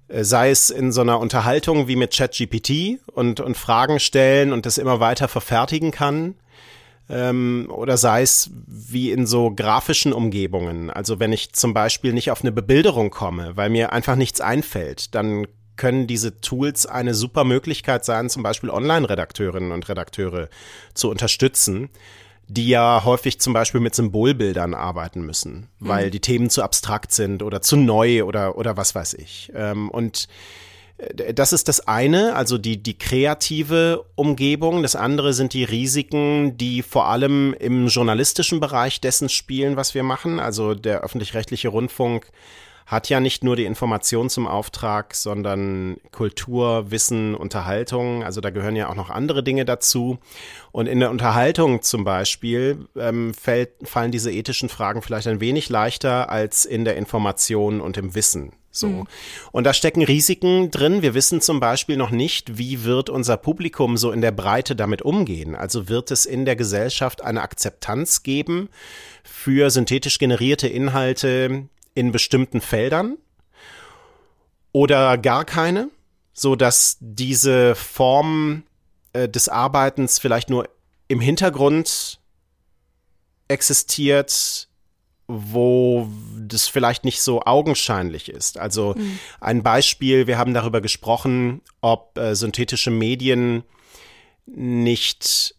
Äh, 0.10 0.24
sei 0.24 0.50
es 0.50 0.69
in 0.69 0.92
so 0.92 1.01
einer 1.01 1.19
Unterhaltung 1.19 1.88
wie 1.88 1.95
mit 1.95 2.13
ChatGPT 2.13 3.00
und, 3.13 3.39
und 3.39 3.56
Fragen 3.56 4.00
stellen 4.00 4.51
und 4.51 4.66
das 4.66 4.77
immer 4.77 5.00
weiter 5.00 5.27
verfertigen 5.27 5.92
kann. 5.92 6.36
Ähm, 7.09 7.67
oder 7.73 7.97
sei 7.97 8.21
es 8.21 8.51
wie 8.67 9.11
in 9.11 9.25
so 9.25 9.51
grafischen 9.51 10.13
Umgebungen. 10.13 10.89
Also 10.89 11.19
wenn 11.19 11.33
ich 11.33 11.53
zum 11.53 11.73
Beispiel 11.73 12.13
nicht 12.13 12.29
auf 12.29 12.41
eine 12.41 12.51
Bebilderung 12.51 13.09
komme, 13.09 13.56
weil 13.56 13.69
mir 13.69 13.91
einfach 13.91 14.15
nichts 14.15 14.41
einfällt, 14.41 15.15
dann 15.15 15.47
können 15.75 16.07
diese 16.07 16.41
Tools 16.41 16.85
eine 16.85 17.13
super 17.13 17.45
Möglichkeit 17.45 18.06
sein, 18.06 18.29
zum 18.29 18.44
Beispiel 18.44 18.69
Online-Redakteurinnen 18.69 19.71
und 19.71 19.88
Redakteure 19.88 20.50
zu 20.94 21.09
unterstützen, 21.09 21.89
die 22.47 22.67
ja 22.67 23.03
häufig 23.06 23.39
zum 23.39 23.53
Beispiel 23.53 23.79
mit 23.79 23.95
Symbolbildern 23.95 24.73
arbeiten 24.73 25.21
müssen, 25.21 25.69
weil 25.79 26.07
mhm. 26.07 26.11
die 26.11 26.19
Themen 26.19 26.50
zu 26.50 26.63
abstrakt 26.63 27.13
sind 27.13 27.44
oder 27.44 27.61
zu 27.61 27.77
neu 27.77 28.23
oder, 28.23 28.57
oder 28.57 28.75
was 28.75 28.94
weiß 28.94 29.13
ich. 29.13 29.51
Ähm, 29.56 29.89
und 29.89 30.27
das 31.33 31.53
ist 31.53 31.69
das 31.69 31.87
eine, 31.87 32.35
also 32.35 32.57
die, 32.57 32.81
die 32.83 32.97
kreative 32.97 34.05
Umgebung. 34.15 34.83
Das 34.83 34.95
andere 34.95 35.33
sind 35.33 35.53
die 35.53 35.63
Risiken, 35.63 36.57
die 36.57 36.81
vor 36.81 37.07
allem 37.07 37.53
im 37.57 37.87
journalistischen 37.87 38.59
Bereich 38.59 38.99
dessen 38.99 39.29
spielen, 39.29 39.77
was 39.77 39.95
wir 39.95 40.03
machen. 40.03 40.39
Also 40.39 40.75
der 40.75 41.01
öffentlich-rechtliche 41.01 41.69
Rundfunk 41.69 42.27
hat 42.85 43.07
ja 43.07 43.19
nicht 43.19 43.43
nur 43.43 43.55
die 43.55 43.65
Information 43.65 44.29
zum 44.29 44.47
Auftrag, 44.47 45.13
sondern 45.13 45.97
Kultur, 46.11 46.91
Wissen, 46.91 47.35
Unterhaltung. 47.35 48.23
Also 48.23 48.41
da 48.41 48.49
gehören 48.49 48.75
ja 48.75 48.89
auch 48.89 48.95
noch 48.95 49.11
andere 49.11 49.43
Dinge 49.43 49.63
dazu. 49.63 50.17
Und 50.71 50.87
in 50.87 50.99
der 50.99 51.11
Unterhaltung 51.11 51.81
zum 51.81 52.03
Beispiel 52.03 52.87
ähm, 52.97 53.33
fällt, 53.35 53.69
fallen 53.83 54.11
diese 54.11 54.31
ethischen 54.31 54.69
Fragen 54.69 55.03
vielleicht 55.03 55.27
ein 55.27 55.39
wenig 55.39 55.69
leichter 55.69 56.29
als 56.29 56.65
in 56.65 56.83
der 56.83 56.97
Information 56.97 57.79
und 57.79 57.95
im 57.95 58.15
Wissen. 58.15 58.53
So. 58.71 58.88
Mhm. 58.88 59.07
Und 59.51 59.63
da 59.63 59.74
stecken 59.74 60.04
Risiken 60.04 60.71
drin. 60.71 61.01
Wir 61.01 61.13
wissen 61.13 61.42
zum 61.42 61.60
Beispiel 61.60 61.98
noch 61.98 62.12
nicht, 62.12 62.57
wie 62.57 62.83
wird 62.83 63.10
unser 63.10 63.38
Publikum 63.38 63.98
so 63.98 64.12
in 64.12 64.21
der 64.21 64.31
Breite 64.31 64.75
damit 64.75 65.01
umgehen. 65.01 65.56
Also 65.56 65.89
wird 65.89 66.12
es 66.12 66.25
in 66.25 66.45
der 66.45 66.56
Gesellschaft 66.56 67.24
eine 67.24 67.42
Akzeptanz 67.42 68.24
geben 68.24 68.69
für 69.24 69.69
synthetisch 69.69 70.19
generierte 70.19 70.68
Inhalte, 70.68 71.68
in 71.95 72.12
bestimmten 72.12 72.62
Feldern 72.62 73.18
oder 74.71 75.18
gar 75.18 75.44
keine, 75.44 75.89
so 76.33 76.56
dass 76.56 76.98
diese 77.01 77.75
Form 77.75 78.63
äh, 79.13 79.27
des 79.27 79.50
Arbeitens 79.50 80.19
vielleicht 80.19 80.50
nur 80.50 80.69
im 81.07 81.19
Hintergrund 81.19 82.19
existiert, 83.48 84.69
wo 85.31 86.09
das 86.39 86.67
vielleicht 86.67 87.05
nicht 87.05 87.21
so 87.21 87.43
augenscheinlich 87.43 88.29
ist. 88.29 88.57
Also 88.57 88.95
mhm. 88.97 89.19
ein 89.39 89.61
Beispiel, 89.61 90.25
wir 90.25 90.39
haben 90.39 90.55
darüber 90.55 90.81
gesprochen, 90.81 91.61
ob 91.81 92.18
äh, 92.18 92.35
synthetische 92.35 92.89
Medien 92.89 93.63
nicht 94.47 95.54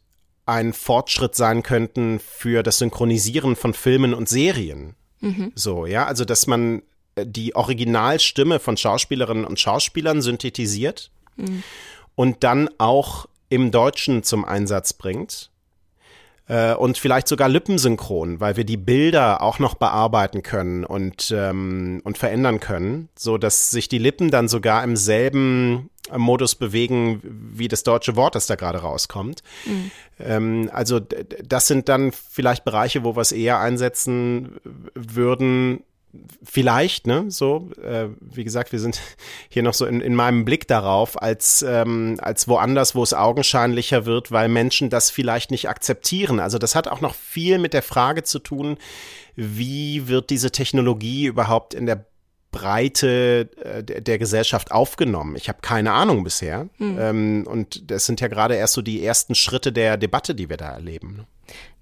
ein 0.45 0.73
Fortschritt 0.73 1.37
sein 1.37 1.62
könnten 1.62 2.18
für 2.18 2.64
das 2.64 2.78
Synchronisieren 2.78 3.54
von 3.54 3.73
Filmen 3.73 4.12
und 4.12 4.28
Serien. 4.28 4.97
Mhm. 5.21 5.52
So, 5.54 5.87
ja, 5.87 6.04
also 6.04 6.25
dass 6.25 6.49
man 6.49 6.83
äh, 7.14 7.25
die 7.25 7.54
Originalstimme 7.54 8.59
von 8.59 8.76
Schauspielerinnen 8.76 9.45
und 9.45 9.61
Schauspielern 9.61 10.21
synthetisiert 10.21 11.12
mhm. 11.37 11.62
und 12.16 12.42
dann 12.42 12.68
auch 12.78 13.28
im 13.49 13.71
Deutschen 13.71 14.25
zum 14.25 14.45
Einsatz 14.45 14.95
bringt 14.95 15.50
äh, 16.50 16.75
und 16.75 16.99
vielleicht 16.99 17.28
sogar 17.28 17.49
lippensynchron, 17.49 18.40
weil 18.40 18.57
wir 18.57 18.64
die 18.64 18.76
Bilder 18.76 19.40
auch 19.40 19.61
noch 19.61 19.75
bearbeiten 19.75 20.42
können 20.42 20.85
und 20.85 21.33
ähm, 21.35 22.00
und 22.02 22.19
verändern 22.19 22.59
können, 22.59 23.09
so 23.16 23.38
dass 23.38 23.71
sich 23.71 23.88
die 23.88 23.99
Lippen 23.99 24.33
dann 24.33 24.49
sogar 24.49 24.83
im 24.83 24.97
selben 24.97 25.90
Modus 26.16 26.57
bewegen 26.57 27.21
wie 27.23 27.69
das 27.69 27.85
deutsche 27.85 28.16
Wort, 28.16 28.35
das 28.35 28.49
da 28.49 28.57
gerade 28.57 28.78
rauskommt. 28.78 29.45
Mhm. 29.64 29.90
Ähm, 30.19 30.71
also 30.73 30.99
das 30.99 31.69
sind 31.69 31.88
dann 31.88 32.11
vielleicht 32.11 32.64
Bereiche, 32.64 33.04
wo 33.04 33.14
wir 33.14 33.21
es 33.21 33.30
eher 33.30 33.61
einsetzen 33.61 34.57
würden, 34.95 35.85
vielleicht, 36.43 37.07
ne, 37.07 37.26
so, 37.29 37.71
äh, 37.83 38.09
wie 38.21 38.45
gesagt, 38.45 38.73
wir 38.73 38.81
sind 38.81 39.00
hier 39.49 39.62
noch 39.62 39.75
so 39.75 39.87
in, 39.87 40.00
in 40.00 40.14
meinem 40.14 40.45
Blick 40.45 40.67
darauf, 40.67 41.21
als, 41.21 41.62
ähm, 41.67 42.19
als 42.21 42.49
woanders, 42.49 42.95
wo 42.95 43.02
es 43.02 43.14
augenscheinlicher 43.14 44.07
wird, 44.07 44.33
weil 44.33 44.49
Menschen 44.49 44.90
das 44.90 45.11
vielleicht 45.11 45.50
nicht 45.50 45.69
akzeptieren. 45.69 46.40
Also 46.40 46.59
das 46.59 46.75
hat 46.75 46.88
auch 46.88 47.00
noch 47.00 47.14
viel 47.14 47.59
mit 47.59 47.75
der 47.75 47.83
Frage 47.83 48.25
zu 48.25 48.38
tun, 48.38 48.76
wie 49.37 50.09
wird 50.09 50.31
diese 50.31 50.50
Technologie 50.50 51.26
überhaupt 51.26 51.75
in 51.75 51.87
der 51.87 52.05
Breite 52.50 53.49
äh, 53.62 53.83
der 53.83 54.19
Gesellschaft 54.19 54.73
aufgenommen? 54.73 55.37
Ich 55.37 55.49
habe 55.49 55.61
keine 55.62 55.92
Ahnung 55.92 56.25
bisher. 56.25 56.69
Mhm. 56.78 57.47
Und 57.47 57.90
das 57.90 58.07
sind 58.07 58.21
ja 58.21 58.28
gerade 58.28 58.54
erst 58.54 58.75
so 58.75 58.83
die 58.83 59.04
ersten 59.04 59.35
Schritte 59.35 59.73
der 59.73 59.97
Debatte, 59.97 60.35
die 60.35 60.49
wir 60.49 60.57
da 60.57 60.71
erleben. 60.71 61.16
Ne? 61.16 61.26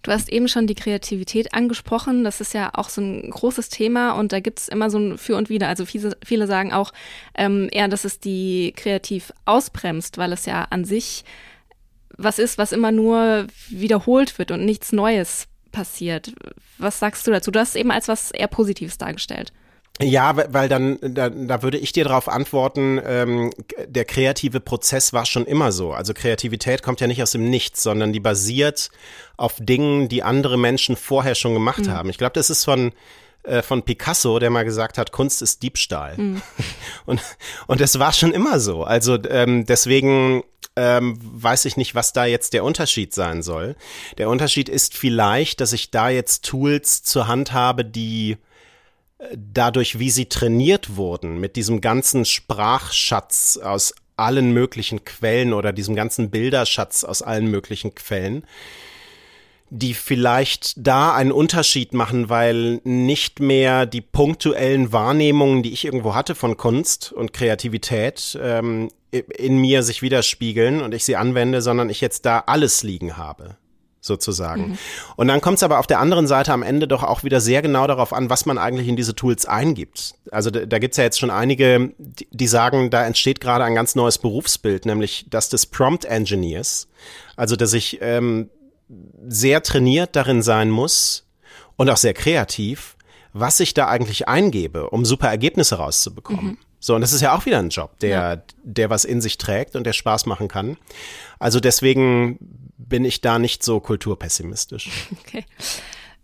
Du 0.03 0.13
hast 0.13 0.29
eben 0.29 0.49
schon 0.49 0.67
die 0.67 0.75
Kreativität 0.75 1.55
angesprochen. 1.55 2.25
Das 2.25 2.41
ist 2.41 2.55
ja 2.55 2.71
auch 2.75 2.89
so 2.89 3.01
ein 3.01 3.31
großes 3.31 3.69
Thema 3.69 4.13
und 4.13 4.33
da 4.33 4.41
gibt 4.41 4.61
es 4.61 4.69
immer 4.69 4.91
so 4.91 4.99
ein 4.99 5.19
Für 5.19 5.37
und 5.37 5.49
Wider. 5.49 5.69
Also 5.69 5.85
viele, 5.85 6.17
viele 6.25 6.47
sagen 6.47 6.73
auch 6.73 6.93
ähm, 7.35 7.69
eher, 7.73 7.89
dass 7.89 8.05
es 8.05 8.21
die 8.21 8.73
kreativ 8.77 9.33
ausbremst, 9.45 10.17
weil 10.17 10.33
es 10.33 10.47
ja 10.47 10.67
an 10.71 10.85
sich 10.85 11.25
was 12.17 12.39
ist, 12.39 12.59
was 12.59 12.73
immer 12.73 12.91
nur 12.91 13.47
wiederholt 13.69 14.39
wird 14.39 14.51
und 14.51 14.65
nichts 14.65 14.93
Neues 14.93 15.47
passiert. 15.73 16.33
Was 16.79 16.99
sagst 16.99 17.27
du 17.27 17.31
dazu? 17.31 17.51
Du 17.51 17.61
hast 17.61 17.71
es 17.71 17.75
eben 17.77 17.91
als 17.91 18.09
was 18.09 18.31
eher 18.31 18.49
Positives 18.49 18.99
dargestellt. 18.99 19.53
Ja, 20.01 20.37
weil 20.53 20.69
dann, 20.69 20.99
da, 21.01 21.29
da 21.29 21.63
würde 21.63 21.79
ich 21.79 21.93
dir 21.93 22.05
darauf 22.05 22.29
antworten, 22.29 23.01
ähm, 23.05 23.51
der 23.87 24.05
kreative 24.05 24.61
Prozess 24.61 25.13
war 25.13 25.27
schon 25.27 25.45
immer 25.45 25.73
so. 25.73 25.93
Also 25.93 26.15
Kreativität 26.15 26.83
kommt 26.83 27.01
ja 27.01 27.07
nicht 27.07 27.23
aus 27.23 27.33
dem 27.33 27.51
Nichts, 27.51 27.83
sondern 27.83 28.13
die 28.13 28.21
basiert 28.21 28.91
auf 29.37 29.57
Dingen, 29.59 30.09
die 30.09 30.23
andere 30.23 30.57
Menschen 30.57 30.97
vorher 30.97 31.35
schon 31.35 31.55
gemacht 31.55 31.87
mhm. 31.87 31.91
haben. 31.91 32.11
Ich 32.11 32.19
glaube, 32.19 32.35
das 32.35 32.49
ist 32.49 32.65
von 32.65 32.93
äh, 33.45 33.63
von 33.63 33.83
Picasso, 33.83 34.39
der 34.39 34.51
mal 34.51 34.65
gesagt 34.65 34.99
hat, 34.99 35.11
Kunst 35.11 35.43
ist 35.43 35.63
Diebstahl. 35.63 36.17
Mhm. 36.17 36.43
Und, 37.07 37.23
und 37.67 37.81
das 37.81 37.99
war 37.99 38.13
schon 38.13 38.33
immer 38.33 38.61
so. 38.61 38.85
Also 38.85 39.17
ähm, 39.31 39.65
deswegen 39.65 40.43
ähm, 40.77 41.19
weiß 41.21 41.65
ich 41.65 41.77
nicht, 41.77 41.95
was 41.95 42.13
da 42.13 42.27
jetzt 42.27 42.53
der 42.53 42.63
Unterschied 42.65 43.15
sein 43.15 43.43
soll. 43.43 43.75
Der 44.19 44.29
Unterschied 44.29 44.69
ist 44.69 44.95
vielleicht, 44.95 45.61
dass 45.61 45.73
ich 45.73 45.91
da 45.91 46.11
jetzt 46.11 46.45
Tools 46.45 47.03
zur 47.03 47.27
Hand 47.27 47.53
habe, 47.53 47.85
die 47.85 48.37
dadurch, 49.37 49.99
wie 49.99 50.11
sie 50.11 50.27
trainiert 50.27 50.97
wurden, 50.97 51.39
mit 51.39 51.57
diesem 51.57 51.81
ganzen 51.81 52.25
Sprachschatz 52.25 53.59
aus 53.63 53.95
allen 54.17 54.53
möglichen 54.53 55.05
Quellen 55.05 55.53
oder 55.53 55.73
diesem 55.73 55.95
ganzen 55.95 56.31
Bilderschatz 56.31 57.05
aus 57.05 57.23
allen 57.23 57.51
möglichen 57.51 57.95
Quellen, 57.95 58.45
die 59.71 59.95
vielleicht 59.95 60.75
da 60.77 61.15
einen 61.15 61.31
Unterschied 61.31 61.93
machen, 61.95 62.29
weil 62.29 62.81
nicht 62.85 63.39
mehr 63.39 63.87
die 63.87 64.01
punktuellen 64.01 64.93
Wahrnehmungen, 64.93 65.63
die 65.63 65.73
ich 65.73 65.85
irgendwo 65.85 66.15
hatte 66.15 66.35
von 66.35 66.57
Kunst 66.57 67.13
und 67.13 67.33
Kreativität, 67.33 68.39
ähm, 68.41 68.89
in 69.11 69.59
mir 69.59 69.83
sich 69.83 70.03
widerspiegeln 70.03 70.83
und 70.83 70.95
ich 70.95 71.05
sie 71.05 71.17
anwende, 71.17 71.63
sondern 71.63 71.91
ich 71.91 72.01
jetzt 72.01 72.27
da 72.27 72.45
alles 72.47 72.83
liegen 72.83 73.17
habe 73.17 73.57
sozusagen. 74.01 74.71
Mhm. 74.71 74.79
Und 75.17 75.29
dann 75.29 75.41
kommt 75.41 75.57
es 75.57 75.63
aber 75.63 75.79
auf 75.79 75.87
der 75.87 75.99
anderen 76.01 76.27
Seite 76.27 76.53
am 76.53 76.63
Ende 76.63 76.89
doch 76.89 77.03
auch 77.03 77.25
wieder 77.25 77.41
sehr 77.41 77.63
genau 77.63 77.87
darauf 77.87 78.13
an, 78.13 78.31
was 78.31 78.47
man 78.47 78.59
eigentlich 78.59 78.89
in 78.89 78.97
diese 78.97 79.15
Tools 79.15 79.47
eingibt. 79.47 80.15
Also 80.31 80.51
da, 80.51 80.67
da 80.67 80.79
gibt 80.79 80.93
es 80.93 80.99
ja 80.99 81.05
jetzt 81.05 81.19
schon 81.19 81.31
einige, 81.31 81.93
die, 81.99 82.29
die 82.31 82.47
sagen, 82.47 82.91
da 82.91 83.05
entsteht 83.05 83.41
gerade 83.41 83.65
ein 83.65 83.75
ganz 83.75 83.95
neues 83.95 84.19
Berufsbild, 84.19 84.87
nämlich 84.87 85.27
das 85.31 85.49
des 85.49 85.67
Prompt 85.67 86.05
Engineers. 86.05 86.89
Also 87.37 87.57
dass 87.57 87.73
ich 87.73 87.99
ähm, 88.01 88.51
sehr 89.27 89.63
trainiert 89.63 90.17
darin 90.17 90.43
sein 90.43 90.71
muss 90.71 91.27
und 91.77 91.91
auch 91.91 91.97
sehr 91.97 92.15
kreativ, 92.15 92.97
was 93.33 93.61
ich 93.61 93.75
da 93.75 93.89
eigentlich 93.89 94.29
eingebe, 94.29 94.91
um 94.91 95.05
super 95.05 95.29
Ergebnisse 95.29 95.77
rauszubekommen. 95.77 96.47
Mhm. 96.47 96.59
So, 96.81 96.95
und 96.95 97.01
das 97.01 97.13
ist 97.13 97.21
ja 97.21 97.37
auch 97.37 97.45
wieder 97.47 97.59
ein 97.59 97.71
Job, 97.71 97.99
der, 98.01 98.09
ja. 98.09 98.43
der 98.63 98.91
was 98.91 99.05
in 99.05 99.21
sich 99.21 99.39
trägt 99.39 99.75
und 99.75 99.85
der 99.85 99.93
Spaß 99.93 100.27
machen 100.27 100.49
kann. 100.49 100.77
Also 101.39 101.61
deswegen 101.61 102.39
bin 102.77 103.05
ich 103.05 103.21
da 103.21 103.39
nicht 103.39 103.63
so 103.63 103.81
kulturpessimistisch. 103.81 104.91
Okay. 105.27 105.45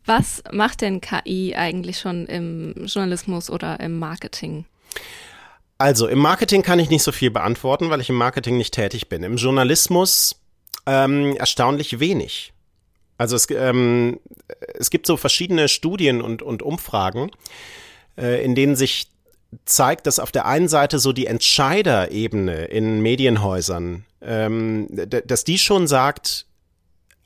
Was 0.07 0.43
macht 0.53 0.83
denn 0.83 1.01
KI 1.01 1.55
eigentlich 1.57 1.99
schon 1.99 2.27
im 2.27 2.75
Journalismus 2.85 3.49
oder 3.49 3.81
im 3.81 3.99
Marketing? 3.99 4.67
Also 5.79 6.07
im 6.07 6.19
Marketing 6.19 6.63
kann 6.63 6.79
ich 6.79 6.91
nicht 6.91 7.03
so 7.03 7.11
viel 7.11 7.31
beantworten, 7.31 7.89
weil 7.89 8.01
ich 8.01 8.11
im 8.11 8.17
Marketing 8.17 8.59
nicht 8.59 8.75
tätig 8.75 9.09
bin. 9.09 9.23
Im 9.23 9.37
Journalismus 9.37 10.37
ähm, 10.87 11.37
erstaunlich 11.37 12.01
wenig. 12.01 12.53
Also 13.17 13.37
es, 13.37 13.49
ähm, 13.51 14.21
es 14.75 14.91
gibt 14.91 15.07
so 15.07 15.17
verschiedene 15.17 15.69
Studien 15.69 16.21
und, 16.21 16.43
und 16.43 16.63
Umfragen, 16.63 17.31
äh, 18.19 18.45
in 18.45 18.55
denen 18.55 18.77
sich 18.77 19.09
zeigt, 19.65 20.07
dass 20.07 20.19
auf 20.19 20.33
der 20.33 20.47
einen 20.47 20.69
Seite 20.69 20.99
so 20.99 21.13
die 21.13 21.27
Entscheiderebene 21.27 22.67
in 22.67 23.01
Medienhäusern, 23.01 24.05
ähm, 24.23 24.89
dass 24.91 25.45
die 25.45 25.59
schon 25.59 25.87
sagt, 25.87 26.47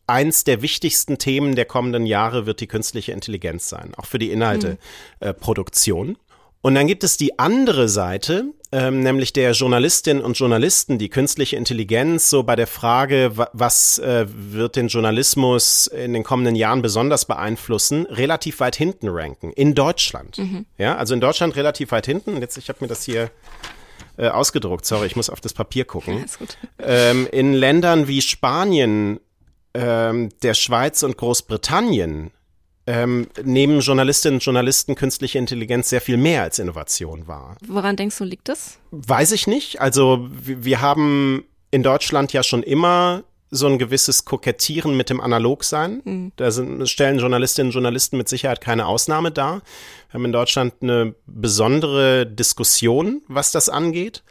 eins 0.06 0.44
der 0.44 0.62
wichtigsten 0.62 1.18
Themen 1.18 1.54
der 1.54 1.66
kommenden 1.66 2.06
Jahre 2.06 2.46
wird 2.46 2.60
die 2.60 2.66
künstliche 2.66 3.12
Intelligenz 3.12 3.68
sein, 3.68 3.92
auch 3.96 4.06
für 4.06 4.18
die 4.18 4.32
Inhalteproduktion. 4.32 6.08
Mhm. 6.08 6.14
Äh, 6.14 6.28
und 6.60 6.74
dann 6.74 6.86
gibt 6.86 7.04
es 7.04 7.16
die 7.16 7.38
andere 7.38 7.88
Seite, 7.88 8.46
ähm, 8.70 9.00
nämlich 9.00 9.32
der 9.32 9.52
Journalistinnen 9.52 10.22
und 10.22 10.38
Journalisten, 10.38 10.98
die 10.98 11.08
künstliche 11.08 11.56
Intelligenz, 11.56 12.28
so 12.28 12.42
bei 12.42 12.54
der 12.54 12.66
Frage, 12.66 13.32
was 13.52 13.98
äh, 13.98 14.26
wird 14.28 14.76
den 14.76 14.88
Journalismus 14.88 15.86
in 15.86 16.12
den 16.12 16.22
kommenden 16.22 16.54
Jahren 16.54 16.82
besonders 16.82 17.24
beeinflussen, 17.24 18.06
relativ 18.06 18.60
weit 18.60 18.76
hinten 18.76 19.08
ranken. 19.08 19.52
In 19.52 19.74
Deutschland. 19.74 20.38
Mhm. 20.38 20.66
Ja, 20.76 20.96
also 20.96 21.14
in 21.14 21.20
Deutschland 21.20 21.56
relativ 21.56 21.92
weit 21.92 22.06
hinten. 22.06 22.40
Jetzt, 22.40 22.58
ich 22.58 22.68
habe 22.68 22.78
mir 22.82 22.88
das 22.88 23.04
hier 23.04 23.30
äh, 24.18 24.28
ausgedruckt. 24.28 24.84
Sorry, 24.84 25.06
ich 25.06 25.16
muss 25.16 25.30
auf 25.30 25.40
das 25.40 25.54
Papier 25.54 25.84
gucken. 25.84 26.26
Ja, 26.78 26.86
ähm, 27.10 27.26
in 27.32 27.54
Ländern 27.54 28.06
wie 28.06 28.20
Spanien, 28.20 29.20
ähm, 29.74 30.28
der 30.42 30.54
Schweiz 30.54 31.02
und 31.02 31.16
Großbritannien 31.16 32.32
ähm, 32.88 33.26
nehmen 33.44 33.80
Journalistinnen 33.80 34.36
und 34.36 34.44
Journalisten 34.44 34.94
künstliche 34.94 35.38
Intelligenz 35.38 35.90
sehr 35.90 36.00
viel 36.00 36.16
mehr 36.16 36.42
als 36.42 36.58
Innovation 36.58 37.26
wahr. 37.26 37.58
Woran 37.66 37.96
denkst 37.96 38.16
du, 38.16 38.24
liegt 38.24 38.48
das? 38.48 38.78
Weiß 38.90 39.32
ich 39.32 39.46
nicht. 39.46 39.82
Also 39.82 40.26
wir 40.30 40.80
haben 40.80 41.44
in 41.70 41.82
Deutschland 41.82 42.32
ja 42.32 42.42
schon 42.42 42.62
immer 42.62 43.24
so 43.50 43.66
ein 43.66 43.78
gewisses 43.78 44.24
Kokettieren 44.24 44.96
mit 44.96 45.10
dem 45.10 45.20
Analogsein. 45.20 46.00
Mhm. 46.02 46.32
Da 46.36 46.50
sind, 46.50 46.88
stellen 46.88 47.18
Journalistinnen 47.18 47.68
und 47.68 47.74
Journalisten 47.74 48.16
mit 48.16 48.28
Sicherheit 48.30 48.62
keine 48.62 48.86
Ausnahme 48.86 49.32
dar. 49.32 49.60
Wir 50.08 50.14
haben 50.14 50.24
in 50.24 50.32
Deutschland 50.32 50.74
eine 50.80 51.14
besondere 51.26 52.26
Diskussion, 52.26 53.20
was 53.28 53.52
das 53.52 53.68
angeht. 53.68 54.22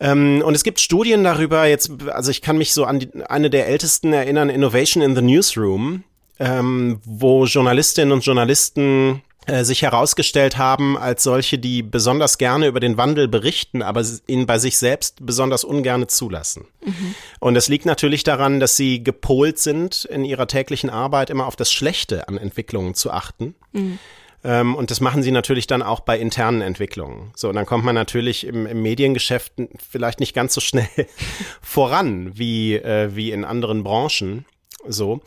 Ähm, 0.00 0.42
und 0.42 0.54
es 0.54 0.64
gibt 0.64 0.80
Studien 0.80 1.22
darüber, 1.22 1.66
jetzt, 1.66 1.90
also 2.08 2.30
ich 2.30 2.40
kann 2.40 2.56
mich 2.56 2.72
so 2.72 2.86
an 2.86 2.98
die, 2.98 3.10
eine 3.24 3.50
der 3.50 3.68
ältesten 3.68 4.14
erinnern, 4.14 4.48
Innovation 4.48 5.02
in 5.02 5.14
the 5.14 5.22
Newsroom 5.22 6.02
ähm, 6.38 7.00
wo 7.04 7.44
Journalistinnen 7.44 8.12
und 8.12 8.24
Journalisten 8.24 9.22
äh, 9.46 9.64
sich 9.64 9.82
herausgestellt 9.82 10.56
haben 10.56 10.96
als 10.96 11.22
solche, 11.22 11.58
die 11.58 11.82
besonders 11.82 12.38
gerne 12.38 12.66
über 12.66 12.80
den 12.80 12.96
Wandel 12.96 13.28
berichten, 13.28 13.82
aber 13.82 14.02
ihn 14.26 14.46
bei 14.46 14.58
sich 14.58 14.78
selbst 14.78 15.26
besonders 15.26 15.64
ungerne 15.64 16.06
zulassen. 16.06 16.66
Mhm. 16.82 17.14
Und 17.40 17.56
es 17.56 17.68
liegt 17.68 17.84
natürlich 17.84 18.24
daran, 18.24 18.58
dass 18.58 18.76
sie 18.76 19.04
gepolt 19.04 19.58
sind, 19.58 20.06
in 20.06 20.24
ihrer 20.24 20.46
täglichen 20.46 20.88
Arbeit 20.88 21.28
immer 21.28 21.46
auf 21.46 21.56
das 21.56 21.70
Schlechte 21.70 22.26
an 22.26 22.38
Entwicklungen 22.38 22.94
zu 22.94 23.10
achten. 23.10 23.54
Mhm. 23.72 23.98
Ähm, 24.44 24.74
und 24.74 24.90
das 24.90 25.02
machen 25.02 25.22
sie 25.22 25.30
natürlich 25.30 25.66
dann 25.66 25.82
auch 25.82 26.00
bei 26.00 26.18
internen 26.18 26.62
Entwicklungen. 26.62 27.30
So, 27.34 27.50
und 27.50 27.56
dann 27.56 27.66
kommt 27.66 27.84
man 27.84 27.94
natürlich 27.94 28.46
im, 28.46 28.66
im 28.66 28.80
Mediengeschäft 28.80 29.52
vielleicht 29.90 30.20
nicht 30.20 30.34
ganz 30.34 30.54
so 30.54 30.62
schnell 30.62 30.88
voran 31.60 32.38
wie, 32.38 32.76
äh, 32.76 33.14
wie 33.14 33.30
in 33.30 33.44
anderen 33.44 33.84
Branchen. 33.84 34.46
So. 34.86 35.20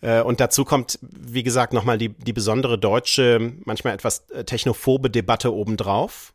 Äh, 0.00 0.22
und 0.22 0.40
dazu 0.40 0.64
kommt, 0.64 0.98
wie 1.02 1.42
gesagt, 1.42 1.72
nochmal 1.72 1.98
die, 1.98 2.10
die 2.10 2.32
besondere 2.32 2.78
deutsche, 2.78 3.52
manchmal 3.64 3.94
etwas 3.94 4.28
äh, 4.30 4.44
technophobe 4.44 5.10
Debatte 5.10 5.54
obendrauf. 5.54 6.32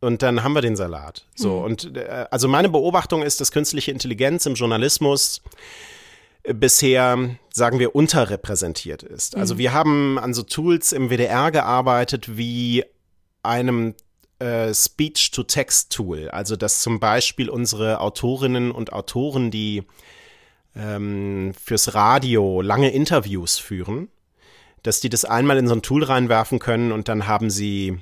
Und 0.00 0.22
dann 0.22 0.44
haben 0.44 0.52
wir 0.52 0.62
den 0.62 0.76
Salat. 0.76 1.26
So, 1.34 1.58
mhm. 1.58 1.64
und 1.64 1.96
äh, 1.96 2.26
also 2.30 2.48
meine 2.48 2.68
Beobachtung 2.68 3.22
ist, 3.22 3.40
dass 3.40 3.50
künstliche 3.50 3.90
Intelligenz 3.90 4.46
im 4.46 4.54
Journalismus 4.54 5.42
bisher, 6.54 7.36
sagen 7.52 7.78
wir, 7.78 7.94
unterrepräsentiert 7.94 9.02
ist. 9.02 9.36
Also 9.36 9.54
mhm. 9.54 9.58
wir 9.58 9.72
haben 9.72 10.18
an 10.18 10.34
so 10.34 10.42
Tools 10.42 10.92
im 10.92 11.10
WDR 11.10 11.50
gearbeitet 11.50 12.36
wie 12.36 12.84
einem 13.42 13.94
äh, 14.38 14.72
Speech-to-Text-Tool. 14.72 16.28
Also 16.30 16.56
dass 16.56 16.82
zum 16.82 17.00
Beispiel 17.00 17.50
unsere 17.50 18.00
Autorinnen 18.00 18.70
und 18.70 18.92
Autoren, 18.92 19.50
die 19.50 19.82
ähm, 20.78 21.52
fürs 21.62 21.94
Radio 21.94 22.62
lange 22.62 22.90
Interviews 22.90 23.58
führen, 23.58 24.08
dass 24.82 25.00
die 25.00 25.08
das 25.08 25.24
einmal 25.24 25.58
in 25.58 25.66
so 25.66 25.74
ein 25.74 25.82
Tool 25.82 26.04
reinwerfen 26.04 26.58
können 26.58 26.92
und 26.92 27.08
dann 27.08 27.26
haben 27.26 27.50
sie 27.50 27.98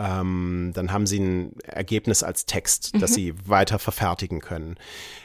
ähm, 0.00 0.70
dann 0.74 0.92
haben 0.92 1.08
sie 1.08 1.18
ein 1.18 1.58
Ergebnis 1.64 2.22
als 2.22 2.46
Text, 2.46 2.94
mhm. 2.94 3.00
das 3.00 3.14
sie 3.14 3.34
weiter 3.46 3.80
verfertigen 3.80 4.40
können. 4.40 4.76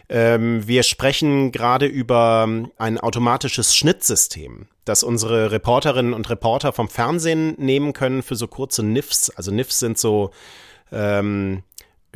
Ähm, 0.10 0.68
wir 0.68 0.82
sprechen 0.82 1.52
gerade 1.52 1.86
über 1.86 2.48
ein 2.78 3.00
automatisches 3.00 3.76
Schnittsystem, 3.76 4.68
das 4.84 5.04
unsere 5.04 5.52
Reporterinnen 5.52 6.14
und 6.14 6.30
Reporter 6.30 6.74
vom 6.74 6.90
Fernsehen 6.90 7.54
nehmen 7.60 7.94
können 7.94 8.24
für 8.24 8.36
so 8.36 8.48
kurze 8.48 8.82
NIFs. 8.82 9.30
Also 9.30 9.52
NIFs 9.52 9.78
sind 9.78 10.00
so 10.00 10.32
ähm, 10.92 11.62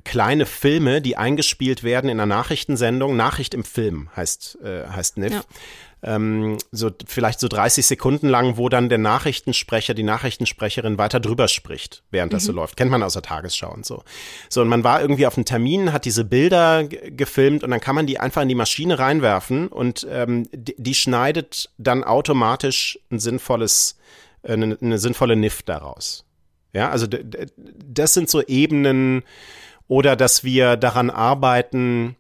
kleine 0.04 0.46
Filme, 0.46 1.01
die 1.01 1.18
eingespielt 1.18 1.84
werden 1.84 2.10
in 2.10 2.20
einer 2.20 2.25
Nachrichtensendung. 2.25 3.16
Nachricht 3.16 3.54
im 3.54 3.63
Film 3.63 4.10
heißt, 4.16 4.60
äh, 4.63 4.88
heißt 4.88 5.18
NIF. 5.18 5.34
Ja. 5.34 5.42
ähm, 6.04 6.58
so 6.72 6.92
vielleicht 7.06 7.39
so 7.39 7.48
30 7.48 7.86
Sekunden 7.86 8.27
lang, 8.27 8.58
wo 8.58 8.70
dann 8.70 8.89
der 8.89 9.00
Nachrichtensprecher, 9.00 9.94
die 9.94 10.04
Nachrichtensprecherin 10.04 10.98
weiter 10.98 11.20
drüber 11.20 11.48
spricht, 11.48 12.04
während 12.12 12.34
das 12.34 12.46
so 12.46 12.51
mhm. 12.51 12.58
läuft. 12.58 12.77
Kennt 12.77 12.92
man 12.92 13.04
aus 13.04 13.13
der 13.13 13.24
Tagesschau 13.24 13.74
und 13.74 13.86
so. 13.86 14.04
So, 14.50 14.62
und 14.62 14.68
man 14.68 14.84
war 14.84 15.01
irgendwie 15.01 15.25
auf 15.25 15.38
einem 15.38 15.46
Termin, 15.46 15.94
hat 15.94 16.06
diese 16.06 16.24
Bilder 16.24 16.84
gefilmt 16.84 17.63
und 17.63 17.72
dann 17.72 17.82
kann 17.82 17.96
man 17.96 18.08
die 18.08 18.20
einfach 18.20 18.44
in 18.44 18.50
die 18.50 18.56
Maschine 18.56 19.00
reinwerfen 19.00 19.68
und 19.68 20.08
ähm, 20.10 20.48
die, 20.54 20.75
die 20.77 20.94
schneidet 20.94 21.72
dann 21.77 22.04
automatisch 22.04 23.00
ein 23.12 23.20
sinnvolles, 23.20 23.98
äh, 24.44 24.54
eine, 24.54 24.77
eine 24.80 25.00
sinnvolle 25.00 25.36
NIF 25.36 25.63
daraus. 25.63 26.24
Ja, 26.74 26.89
also 26.89 27.08
das 27.08 28.13
sind 28.13 28.30
so 28.30 28.44
Ebenen 28.44 29.24
oder 29.88 30.15
dass 30.15 30.44
wir 30.44 30.77
daran 30.77 31.10
arbeiten, 31.10 32.15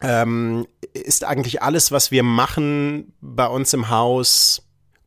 ähm, 0.00 0.66
ist 0.92 1.24
eigentlich 1.24 1.62
alles, 1.62 1.92
was 1.92 2.10
wir 2.10 2.22
machen 2.22 3.12
bei 3.20 3.46
uns 3.46 3.72
im 3.72 3.88
Haus, 3.88 4.62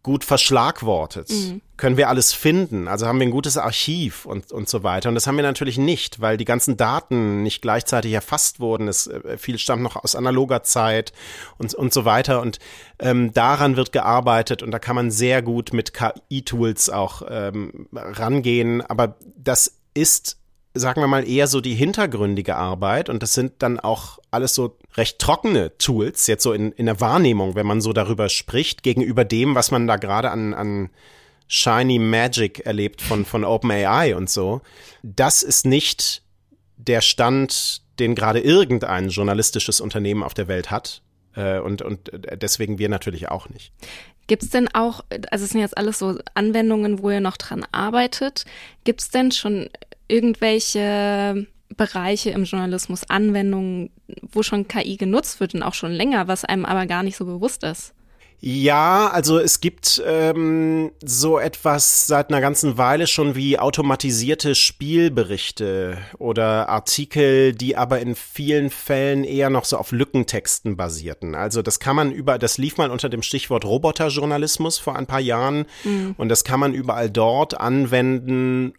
gut 0.05 0.23
verschlagwortet? 0.23 1.31
Mhm. 1.31 1.61
Können 1.77 1.97
wir 1.97 2.09
alles 2.09 2.31
finden? 2.31 2.87
Also 2.87 3.07
haben 3.07 3.19
wir 3.19 3.27
ein 3.27 3.31
gutes 3.31 3.57
Archiv 3.57 4.25
und, 4.25 4.51
und 4.51 4.69
so 4.69 4.83
weiter. 4.83 5.09
Und 5.09 5.15
das 5.15 5.25
haben 5.25 5.35
wir 5.35 5.43
natürlich 5.43 5.79
nicht, 5.79 6.21
weil 6.21 6.37
die 6.37 6.45
ganzen 6.45 6.77
Daten 6.77 7.41
nicht 7.41 7.61
gleichzeitig 7.61 8.13
erfasst 8.13 8.59
wurden. 8.59 8.87
Es, 8.87 9.07
äh, 9.07 9.37
viel 9.37 9.57
stammt 9.57 9.81
noch 9.81 9.95
aus 9.95 10.15
analoger 10.15 10.61
Zeit 10.61 11.11
und, 11.57 11.73
und 11.73 11.91
so 11.91 12.05
weiter. 12.05 12.41
Und 12.41 12.59
ähm, 12.99 13.33
daran 13.33 13.77
wird 13.77 13.91
gearbeitet 13.91 14.61
und 14.61 14.69
da 14.69 14.79
kann 14.79 14.95
man 14.95 15.09
sehr 15.09 15.41
gut 15.41 15.73
mit 15.73 15.93
KI-Tools 15.93 16.91
auch 16.91 17.23
ähm, 17.27 17.87
rangehen. 17.91 18.81
Aber 18.81 19.17
das 19.35 19.79
ist 19.95 20.37
sagen 20.75 21.01
wir 21.01 21.07
mal, 21.07 21.27
eher 21.27 21.47
so 21.47 21.61
die 21.61 21.73
hintergründige 21.73 22.55
Arbeit 22.55 23.09
und 23.09 23.23
das 23.23 23.33
sind 23.33 23.53
dann 23.59 23.79
auch 23.79 24.19
alles 24.29 24.53
so 24.53 24.77
recht 24.95 25.19
trockene 25.19 25.77
Tools, 25.77 26.27
jetzt 26.27 26.43
so 26.43 26.53
in, 26.53 26.71
in 26.73 26.85
der 26.85 27.01
Wahrnehmung, 27.01 27.55
wenn 27.55 27.65
man 27.65 27.81
so 27.81 27.93
darüber 27.93 28.29
spricht, 28.29 28.83
gegenüber 28.83 29.25
dem, 29.25 29.55
was 29.55 29.71
man 29.71 29.87
da 29.87 29.95
gerade 29.95 30.31
an, 30.31 30.53
an 30.53 30.89
Shiny 31.47 31.99
Magic 31.99 32.65
erlebt 32.65 33.01
von, 33.01 33.25
von 33.25 33.43
OpenAI 33.43 34.15
und 34.15 34.29
so. 34.29 34.61
Das 35.03 35.43
ist 35.43 35.65
nicht 35.65 36.23
der 36.77 37.01
Stand, 37.01 37.81
den 37.99 38.15
gerade 38.15 38.39
irgendein 38.39 39.09
journalistisches 39.09 39.79
Unternehmen 39.79 40.23
auf 40.23 40.33
der 40.33 40.47
Welt 40.47 40.71
hat. 40.71 41.01
Äh, 41.35 41.59
und, 41.59 41.81
und 41.81 42.11
deswegen 42.41 42.79
wir 42.79 42.89
natürlich 42.89 43.29
auch 43.29 43.49
nicht. 43.49 43.71
Gibt 44.27 44.43
es 44.43 44.49
denn 44.49 44.67
auch, 44.73 45.01
also 45.29 45.45
es 45.45 45.51
sind 45.51 45.61
jetzt 45.61 45.77
alles 45.77 45.99
so 45.99 46.17
Anwendungen, 46.33 46.99
wo 47.01 47.11
ihr 47.11 47.19
noch 47.19 47.37
dran 47.37 47.65
arbeitet, 47.71 48.45
gibt 48.83 49.01
es 49.01 49.09
denn 49.09 49.31
schon 49.31 49.69
irgendwelche 50.07 51.47
Bereiche 51.75 52.29
im 52.29 52.43
Journalismus, 52.43 53.09
Anwendungen, 53.09 53.89
wo 54.31 54.43
schon 54.43 54.67
KI 54.67 54.97
genutzt 54.97 55.39
wird 55.39 55.53
und 55.53 55.63
auch 55.63 55.73
schon 55.73 55.91
länger, 55.91 56.27
was 56.27 56.45
einem 56.45 56.65
aber 56.65 56.85
gar 56.85 57.03
nicht 57.03 57.17
so 57.17 57.25
bewusst 57.25 57.63
ist? 57.63 57.93
Ja, 58.41 59.07
also 59.07 59.39
es 59.39 59.61
gibt 59.61 60.03
ähm, 60.05 60.91
so 61.03 61.39
etwas 61.39 62.05
seit 62.05 62.29
einer 62.29 62.41
ganzen 62.41 62.77
Weile 62.77 63.07
schon 63.07 63.33
wie 63.33 63.57
automatisierte 63.57 64.55
Spielberichte 64.55 65.97
oder 66.19 66.69
Artikel, 66.69 67.55
die 67.55 67.77
aber 67.77 68.01
in 68.01 68.13
vielen 68.13 68.69
Fällen 68.69 69.23
eher 69.23 69.49
noch 69.49 69.65
so 69.65 69.77
auf 69.77 69.91
Lückentexten 69.91 70.75
basierten. 70.75 71.33
Also 71.33 71.61
das 71.61 71.79
kann 71.79 71.95
man 71.95 72.11
über, 72.11 72.37
das 72.37 72.57
lief 72.57 72.77
mal 72.77 72.91
unter 72.91 73.09
dem 73.09 73.23
Stichwort 73.23 73.65
Roboterjournalismus 73.65 74.77
vor 74.77 74.95
ein 74.95 75.07
paar 75.07 75.21
Jahren 75.21 75.65
mhm. 75.83 76.13
und 76.17 76.29
das 76.29 76.43
kann 76.43 76.59
man 76.59 76.73
überall 76.73 77.09
dort 77.09 77.59
anwenden, 77.59 78.73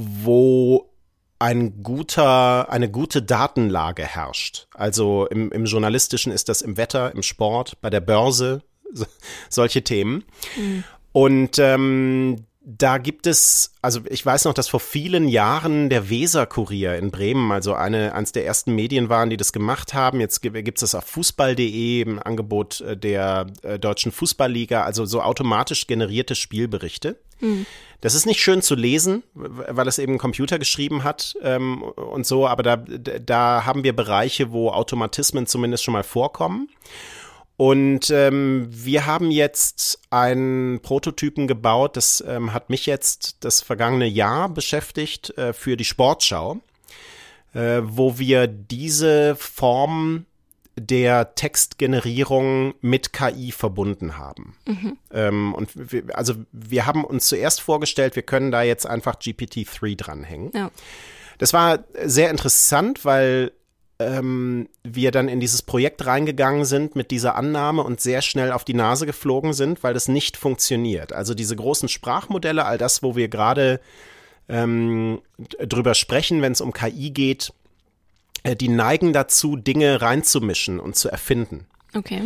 wo 0.00 0.90
ein 1.38 1.82
guter, 1.82 2.70
eine 2.70 2.90
gute 2.90 3.22
Datenlage 3.22 4.04
herrscht. 4.04 4.66
Also 4.74 5.26
im, 5.26 5.50
im 5.52 5.64
Journalistischen 5.64 6.32
ist 6.32 6.48
das 6.48 6.62
im 6.62 6.76
Wetter, 6.76 7.14
im 7.14 7.22
Sport, 7.22 7.80
bei 7.80 7.90
der 7.90 8.00
Börse, 8.00 8.62
so, 8.92 9.06
solche 9.48 9.82
Themen. 9.82 10.24
Mhm. 10.56 10.84
Und 11.12 11.58
ähm, 11.58 12.46
da 12.78 12.98
gibt 12.98 13.26
es, 13.26 13.72
also 13.82 14.00
ich 14.08 14.24
weiß 14.24 14.44
noch, 14.44 14.54
dass 14.54 14.68
vor 14.68 14.80
vielen 14.80 15.28
Jahren 15.28 15.88
der 15.88 16.08
Weser-Kurier 16.08 16.96
in 16.96 17.10
Bremen, 17.10 17.50
also 17.50 17.74
eine, 17.74 18.14
eines 18.14 18.32
der 18.32 18.46
ersten 18.46 18.74
Medien 18.74 19.08
waren, 19.08 19.30
die 19.30 19.36
das 19.36 19.52
gemacht 19.52 19.94
haben. 19.94 20.20
Jetzt 20.20 20.42
gibt 20.42 20.78
es 20.78 20.80
das 20.80 20.94
auf 20.94 21.04
fußball.de 21.04 22.02
im 22.02 22.20
Angebot 22.22 22.80
äh, 22.82 22.96
der 22.96 23.46
äh, 23.62 23.78
Deutschen 23.78 24.12
Fußballliga, 24.12 24.82
also 24.84 25.04
so 25.04 25.20
automatisch 25.22 25.86
generierte 25.86 26.34
Spielberichte. 26.34 27.16
Mhm. 27.40 27.66
Das 28.02 28.14
ist 28.14 28.26
nicht 28.26 28.40
schön 28.40 28.62
zu 28.62 28.74
lesen, 28.74 29.24
weil 29.34 29.88
es 29.88 29.98
eben 29.98 30.14
ein 30.14 30.18
Computer 30.18 30.58
geschrieben 30.58 31.02
hat 31.04 31.34
ähm, 31.42 31.82
und 31.82 32.26
so, 32.26 32.46
aber 32.46 32.62
da, 32.62 32.76
da 32.76 33.66
haben 33.66 33.84
wir 33.84 33.94
Bereiche, 33.94 34.52
wo 34.52 34.70
Automatismen 34.70 35.46
zumindest 35.46 35.84
schon 35.84 35.92
mal 35.92 36.04
vorkommen. 36.04 36.68
Und 37.60 38.08
ähm, 38.08 38.68
wir 38.70 39.04
haben 39.04 39.30
jetzt 39.30 40.00
einen 40.08 40.80
Prototypen 40.80 41.46
gebaut, 41.46 41.94
das 41.94 42.24
ähm, 42.26 42.54
hat 42.54 42.70
mich 42.70 42.86
jetzt 42.86 43.36
das 43.40 43.60
vergangene 43.60 44.06
Jahr 44.06 44.48
beschäftigt 44.48 45.36
äh, 45.36 45.52
für 45.52 45.76
die 45.76 45.84
Sportschau, 45.84 46.60
äh, 47.52 47.82
wo 47.82 48.18
wir 48.18 48.46
diese 48.46 49.36
Form 49.36 50.24
der 50.74 51.34
Textgenerierung 51.34 52.72
mit 52.80 53.12
KI 53.12 53.52
verbunden 53.52 54.16
haben. 54.16 54.56
Mhm. 54.64 54.96
Ähm, 55.12 55.54
und 55.54 55.92
wir, 55.92 56.16
also 56.16 56.36
wir 56.52 56.86
haben 56.86 57.04
uns 57.04 57.26
zuerst 57.26 57.60
vorgestellt, 57.60 58.16
wir 58.16 58.22
können 58.22 58.50
da 58.50 58.62
jetzt 58.62 58.86
einfach 58.86 59.16
GPT-3 59.16 59.98
dranhängen. 59.98 60.50
Ja. 60.54 60.70
Das 61.36 61.52
war 61.52 61.84
sehr 62.04 62.30
interessant, 62.30 63.04
weil 63.04 63.52
ähm, 64.00 64.68
wir 64.82 65.10
dann 65.10 65.28
in 65.28 65.40
dieses 65.40 65.60
Projekt 65.60 66.06
reingegangen 66.06 66.64
sind 66.64 66.96
mit 66.96 67.10
dieser 67.10 67.36
Annahme 67.36 67.82
und 67.82 68.00
sehr 68.00 68.22
schnell 68.22 68.50
auf 68.50 68.64
die 68.64 68.74
Nase 68.74 69.04
geflogen 69.04 69.52
sind, 69.52 69.82
weil 69.84 69.92
das 69.92 70.08
nicht 70.08 70.38
funktioniert. 70.38 71.12
Also 71.12 71.34
diese 71.34 71.54
großen 71.54 71.88
Sprachmodelle, 71.88 72.64
all 72.64 72.78
das, 72.78 73.02
wo 73.02 73.14
wir 73.14 73.28
gerade 73.28 73.78
ähm, 74.48 75.20
drüber 75.38 75.94
sprechen, 75.94 76.40
wenn 76.40 76.52
es 76.52 76.62
um 76.62 76.72
KI 76.72 77.10
geht, 77.10 77.52
äh, 78.42 78.56
die 78.56 78.68
neigen 78.68 79.12
dazu, 79.12 79.56
Dinge 79.56 80.00
reinzumischen 80.00 80.80
und 80.80 80.96
zu 80.96 81.10
erfinden. 81.10 81.66
Okay. 81.94 82.22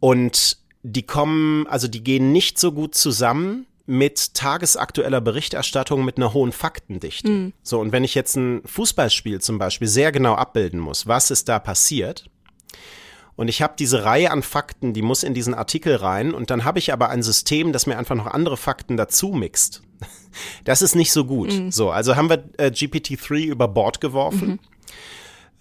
Und 0.00 0.58
die 0.82 1.02
kommen, 1.02 1.66
also 1.66 1.88
die 1.88 2.04
gehen 2.04 2.30
nicht 2.30 2.58
so 2.58 2.72
gut 2.72 2.94
zusammen 2.94 3.66
mit 3.88 4.34
tagesaktueller 4.34 5.22
Berichterstattung 5.22 6.04
mit 6.04 6.18
einer 6.18 6.34
hohen 6.34 6.52
Faktendichte. 6.52 7.30
Mhm. 7.30 7.52
So, 7.62 7.80
und 7.80 7.90
wenn 7.90 8.04
ich 8.04 8.14
jetzt 8.14 8.36
ein 8.36 8.60
Fußballspiel 8.66 9.40
zum 9.40 9.58
Beispiel 9.58 9.88
sehr 9.88 10.12
genau 10.12 10.34
abbilden 10.34 10.78
muss, 10.78 11.06
was 11.06 11.30
ist 11.30 11.48
da 11.48 11.58
passiert, 11.58 12.28
und 13.34 13.46
ich 13.46 13.62
habe 13.62 13.74
diese 13.78 14.04
Reihe 14.04 14.32
an 14.32 14.42
Fakten, 14.42 14.92
die 14.92 15.00
muss 15.00 15.22
in 15.22 15.32
diesen 15.32 15.54
Artikel 15.54 15.94
rein 15.94 16.34
und 16.34 16.50
dann 16.50 16.64
habe 16.64 16.80
ich 16.80 16.92
aber 16.92 17.08
ein 17.08 17.22
System, 17.22 17.72
das 17.72 17.86
mir 17.86 17.96
einfach 17.96 18.16
noch 18.16 18.26
andere 18.26 18.56
Fakten 18.56 18.96
dazu 18.96 19.28
mixt. 19.28 19.82
Das 20.64 20.82
ist 20.82 20.94
nicht 20.94 21.10
so 21.10 21.24
gut. 21.24 21.52
Mhm. 21.52 21.72
So, 21.72 21.90
also 21.90 22.14
haben 22.14 22.28
wir 22.28 22.44
äh, 22.58 22.66
GPT-3 22.66 23.46
über 23.46 23.66
Bord 23.66 24.00
geworfen. 24.00 24.48
Mhm 24.48 24.58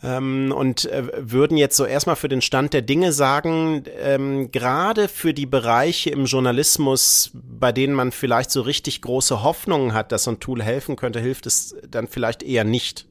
ähm, 0.03 0.53
und 0.55 0.85
äh, 0.85 1.03
würden 1.17 1.57
jetzt 1.57 1.75
so 1.75 1.85
erstmal 1.85 2.15
für 2.15 2.29
den 2.29 2.41
Stand 2.41 2.73
der 2.73 2.83
Dinge 2.83 3.11
sagen, 3.11 3.83
ähm, 3.99 4.51
gerade 4.51 5.07
für 5.07 5.33
die 5.33 5.45
Bereiche 5.47 6.11
im 6.11 6.25
Journalismus, 6.25 7.31
bei 7.33 7.71
denen 7.71 7.93
man 7.93 8.11
vielleicht 8.11 8.51
so 8.51 8.61
richtig 8.61 9.01
große 9.01 9.43
Hoffnungen 9.43 9.93
hat, 9.93 10.11
dass 10.11 10.25
so 10.25 10.31
ein 10.31 10.39
Tool 10.39 10.61
helfen 10.61 10.95
könnte, 10.95 11.19
hilft 11.19 11.47
es 11.47 11.75
dann 11.89 12.07
vielleicht 12.07 12.43
eher 12.43 12.63
nicht. 12.63 13.07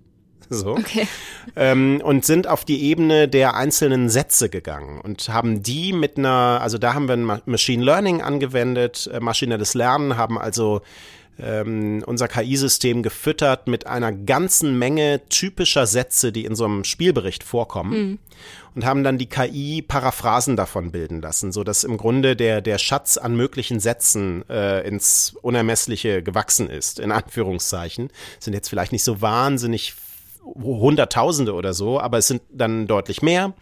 So. 0.49 0.77
Okay. 0.77 1.09
Ähm, 1.57 2.01
und 2.05 2.25
sind 2.25 2.47
auf 2.47 2.65
die 2.65 2.85
Ebene 2.85 3.27
der 3.29 3.57
einzelnen 3.57 4.09
Sätze 4.09 4.49
gegangen 4.49 5.01
und 5.01 5.29
haben 5.29 5.63
die 5.63 5.93
mit 5.93 6.19
einer, 6.19 6.61
also 6.61 6.79
da 6.79 6.95
haben 6.95 7.09
wir 7.09 7.17
ein 7.17 7.43
Machine 7.47 7.85
Learning 7.85 8.23
angewendet, 8.23 9.11
äh, 9.13 9.19
maschinelles 9.19 9.75
Lernen, 9.75 10.17
haben 10.17 10.39
also 10.39 10.83
ähm, 11.39 12.03
unser 12.07 12.29
KI-System 12.29 13.03
gefüttert 13.03 13.69
mit 13.69 13.87
einer 13.87 14.13
ganzen 14.13 14.79
Menge 14.79 15.23
typischer 15.29 15.87
Sätze, 15.87 16.33
die 16.33 16.45
in 16.45 16.55
so 16.55 16.65
einem 16.65 16.85
Spielbericht 16.85 17.45
vorkommen. 17.45 17.99
Mhm. 17.99 18.19
Und 18.75 18.85
haben 18.85 19.05
dann 19.05 19.17
die 19.17 19.29
KI 19.29 19.81
Paraphrasen 19.81 20.55
davon 20.55 20.93
bilden 20.93 21.23
lassen, 21.23 21.51
so 21.51 21.65
dass 21.65 21.83
im 21.83 21.97
Grunde 21.97 22.37
der, 22.37 22.61
der 22.61 22.77
Schatz 22.77 23.17
an 23.17 23.35
möglichen 23.35 23.81
Sätzen 23.81 24.45
äh, 24.51 24.87
ins 24.87 25.35
Unermessliche 25.41 26.23
gewachsen 26.23 26.69
ist, 26.69 27.01
in 27.01 27.11
Anführungszeichen. 27.11 28.11
Sind 28.39 28.53
jetzt 28.53 28.69
vielleicht 28.69 28.93
nicht 28.93 29.05
so 29.05 29.23
wahnsinnig 29.23 29.95
Hunderttausende 30.45 31.55
oder 31.55 31.73
so, 31.73 31.99
aber 31.99 32.19
es 32.19 32.29
sind 32.29 32.43
dann 32.51 32.87
deutlich 32.87 33.23
mehr. 33.23 33.55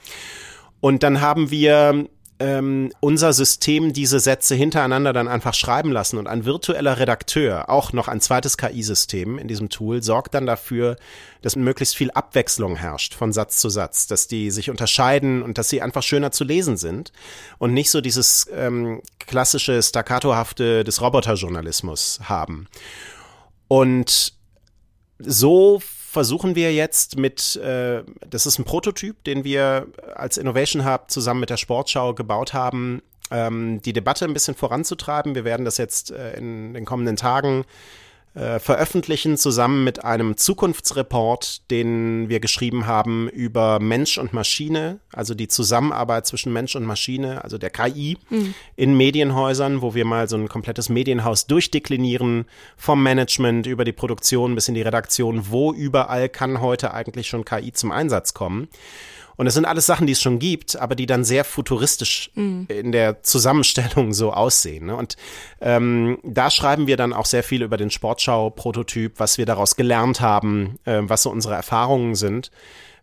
Und 0.80 1.02
dann 1.02 1.20
haben 1.20 1.50
wir 1.50 2.08
ähm, 2.40 2.90
unser 3.00 3.32
System 3.32 3.92
diese 3.92 4.18
Sätze 4.18 4.54
hintereinander 4.54 5.12
dann 5.12 5.28
einfach 5.28 5.54
schreiben 5.54 5.92
lassen 5.92 6.18
und 6.18 6.26
ein 6.26 6.44
virtueller 6.44 6.98
Redakteur, 6.98 7.70
auch 7.70 7.92
noch 7.92 8.08
ein 8.08 8.20
zweites 8.20 8.56
KI-System 8.56 9.38
in 9.38 9.46
diesem 9.46 9.68
Tool, 9.68 10.02
sorgt 10.02 10.34
dann 10.34 10.44
dafür, 10.44 10.96
dass 11.42 11.54
möglichst 11.54 11.96
viel 11.96 12.10
Abwechslung 12.10 12.74
herrscht 12.74 13.14
von 13.14 13.32
Satz 13.32 13.58
zu 13.58 13.68
Satz, 13.68 14.08
dass 14.08 14.26
die 14.26 14.50
sich 14.50 14.68
unterscheiden 14.68 15.42
und 15.42 15.58
dass 15.58 15.68
sie 15.68 15.80
einfach 15.80 16.02
schöner 16.02 16.32
zu 16.32 16.42
lesen 16.42 16.76
sind 16.76 17.12
und 17.58 17.72
nicht 17.72 17.90
so 17.90 18.00
dieses 18.00 18.48
ähm, 18.52 19.00
klassische 19.20 19.80
staccatohafte 19.80 20.82
des 20.82 21.00
Roboterjournalismus 21.00 22.20
haben. 22.24 22.66
Und 23.68 24.34
so 25.18 25.80
versuchen 26.14 26.54
wir 26.54 26.72
jetzt 26.72 27.18
mit, 27.18 27.56
äh, 27.56 28.04
das 28.30 28.46
ist 28.46 28.60
ein 28.60 28.64
Prototyp, 28.64 29.24
den 29.24 29.42
wir 29.42 29.88
als 30.14 30.38
Innovation 30.38 30.86
Hub 30.86 31.10
zusammen 31.10 31.40
mit 31.40 31.50
der 31.50 31.56
Sportschau 31.56 32.14
gebaut 32.14 32.54
haben, 32.54 33.02
ähm, 33.32 33.82
die 33.82 33.92
Debatte 33.92 34.24
ein 34.24 34.32
bisschen 34.32 34.54
voranzutreiben. 34.54 35.34
Wir 35.34 35.44
werden 35.44 35.64
das 35.64 35.76
jetzt 35.76 36.12
äh, 36.12 36.36
in 36.36 36.72
den 36.72 36.84
kommenden 36.84 37.16
Tagen 37.16 37.64
äh, 38.34 38.58
veröffentlichen, 38.58 39.36
zusammen 39.36 39.84
mit 39.84 40.04
einem 40.04 40.36
Zukunftsreport, 40.36 41.70
den 41.70 42.28
wir 42.28 42.40
geschrieben 42.40 42.86
haben 42.86 43.28
über 43.28 43.78
Mensch 43.78 44.18
und 44.18 44.32
Maschine, 44.32 44.98
also 45.12 45.34
die 45.34 45.46
Zusammenarbeit 45.46 46.26
zwischen 46.26 46.52
Mensch 46.52 46.74
und 46.74 46.84
Maschine, 46.84 47.44
also 47.44 47.58
der 47.58 47.70
KI 47.70 48.18
mhm. 48.30 48.54
in 48.74 48.96
Medienhäusern, 48.96 49.82
wo 49.82 49.94
wir 49.94 50.04
mal 50.04 50.28
so 50.28 50.36
ein 50.36 50.48
komplettes 50.48 50.88
Medienhaus 50.88 51.46
durchdeklinieren, 51.46 52.46
vom 52.76 53.02
Management 53.02 53.66
über 53.66 53.84
die 53.84 53.92
Produktion 53.92 54.56
bis 54.56 54.66
in 54.66 54.74
die 54.74 54.82
Redaktion, 54.82 55.50
wo 55.50 55.72
überall 55.72 56.28
kann 56.28 56.60
heute 56.60 56.92
eigentlich 56.92 57.28
schon 57.28 57.44
KI 57.44 57.72
zum 57.72 57.92
Einsatz 57.92 58.34
kommen. 58.34 58.68
Und 59.36 59.46
es 59.46 59.54
sind 59.54 59.64
alles 59.64 59.86
Sachen, 59.86 60.06
die 60.06 60.12
es 60.12 60.22
schon 60.22 60.38
gibt, 60.38 60.76
aber 60.76 60.94
die 60.94 61.06
dann 61.06 61.24
sehr 61.24 61.44
futuristisch 61.44 62.30
mhm. 62.34 62.66
in 62.68 62.92
der 62.92 63.22
Zusammenstellung 63.22 64.12
so 64.12 64.32
aussehen. 64.32 64.86
Ne? 64.86 64.96
Und 64.96 65.16
ähm, 65.60 66.18
da 66.22 66.50
schreiben 66.50 66.86
wir 66.86 66.96
dann 66.96 67.12
auch 67.12 67.26
sehr 67.26 67.42
viel 67.42 67.62
über 67.62 67.76
den 67.76 67.90
Sportschau-Prototyp, 67.90 69.14
was 69.18 69.38
wir 69.38 69.46
daraus 69.46 69.76
gelernt 69.76 70.20
haben, 70.20 70.78
äh, 70.84 71.00
was 71.02 71.22
so 71.22 71.30
unsere 71.30 71.54
Erfahrungen 71.54 72.14
sind. 72.14 72.50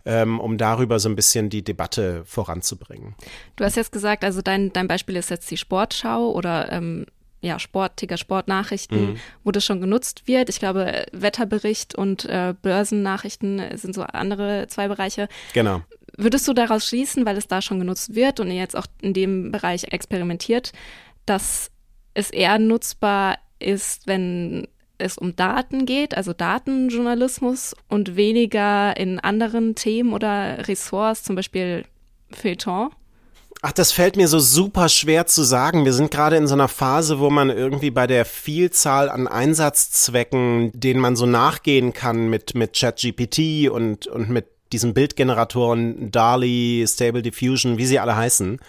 Ähm, 0.03 0.39
um 0.39 0.57
darüber 0.57 0.97
so 0.97 1.09
ein 1.09 1.15
bisschen 1.15 1.51
die 1.51 1.63
Debatte 1.63 2.23
voranzubringen. 2.25 3.13
Du 3.55 3.63
hast 3.63 3.75
jetzt 3.75 3.91
gesagt, 3.91 4.23
also 4.23 4.41
dein, 4.41 4.73
dein 4.73 4.87
Beispiel 4.87 5.15
ist 5.15 5.29
jetzt 5.29 5.51
die 5.51 5.57
Sportschau 5.57 6.31
oder 6.31 6.71
ähm, 6.71 7.05
ja, 7.41 7.59
Sport, 7.59 7.97
Ticker 7.97 8.17
Sportnachrichten, 8.17 9.11
mhm. 9.11 9.15
wo 9.43 9.51
das 9.51 9.65
schon 9.65 9.81
genutzt 9.81 10.27
wird. 10.27 10.49
Ich 10.49 10.59
glaube, 10.59 11.05
Wetterbericht 11.11 11.95
und 11.95 12.25
äh, 12.25 12.53
Börsennachrichten 12.61 13.77
sind 13.77 13.95
so 13.95 14.03
andere 14.03 14.67
zwei 14.69 14.87
Bereiche. 14.87 15.27
Genau. 15.53 15.81
Würdest 16.21 16.47
du 16.47 16.53
daraus 16.53 16.85
schließen, 16.85 17.25
weil 17.25 17.35
es 17.35 17.47
da 17.47 17.63
schon 17.63 17.79
genutzt 17.79 18.13
wird 18.13 18.39
und 18.39 18.51
ihr 18.51 18.57
jetzt 18.57 18.77
auch 18.77 18.85
in 19.01 19.13
dem 19.13 19.51
Bereich 19.51 19.85
experimentiert, 19.91 20.71
dass 21.25 21.71
es 22.13 22.29
eher 22.29 22.59
nutzbar 22.59 23.39
ist, 23.57 24.05
wenn 24.05 24.67
es 24.99 25.17
um 25.17 25.35
Daten 25.35 25.87
geht, 25.87 26.15
also 26.15 26.31
Datenjournalismus 26.31 27.75
und 27.87 28.15
weniger 28.17 28.95
in 28.97 29.19
anderen 29.19 29.73
Themen 29.73 30.13
oder 30.13 30.67
Ressorts, 30.67 31.23
zum 31.23 31.35
Beispiel 31.35 31.85
Feuilleton? 32.31 32.91
Ach, 33.63 33.71
das 33.71 33.91
fällt 33.91 34.15
mir 34.15 34.27
so 34.27 34.37
super 34.37 34.89
schwer 34.89 35.25
zu 35.25 35.41
sagen. 35.41 35.85
Wir 35.85 35.93
sind 35.93 36.11
gerade 36.11 36.35
in 36.35 36.47
so 36.47 36.53
einer 36.53 36.67
Phase, 36.67 37.19
wo 37.19 37.31
man 37.31 37.49
irgendwie 37.49 37.89
bei 37.89 38.05
der 38.05 38.25
Vielzahl 38.25 39.09
an 39.09 39.27
Einsatzzwecken, 39.27 40.71
denen 40.73 40.99
man 40.99 41.15
so 41.15 41.25
nachgehen 41.25 41.93
kann 41.93 42.29
mit, 42.29 42.53
mit 42.53 42.73
ChatGPT 42.73 43.69
und, 43.71 44.05
und 44.05 44.29
mit 44.29 44.45
diesen 44.71 44.93
Bildgeneratoren, 44.93 46.11
DALI, 46.11 46.85
Stable 46.87 47.21
Diffusion, 47.21 47.77
wie 47.77 47.85
sie 47.85 47.99
alle 47.99 48.15
heißen, 48.15 48.59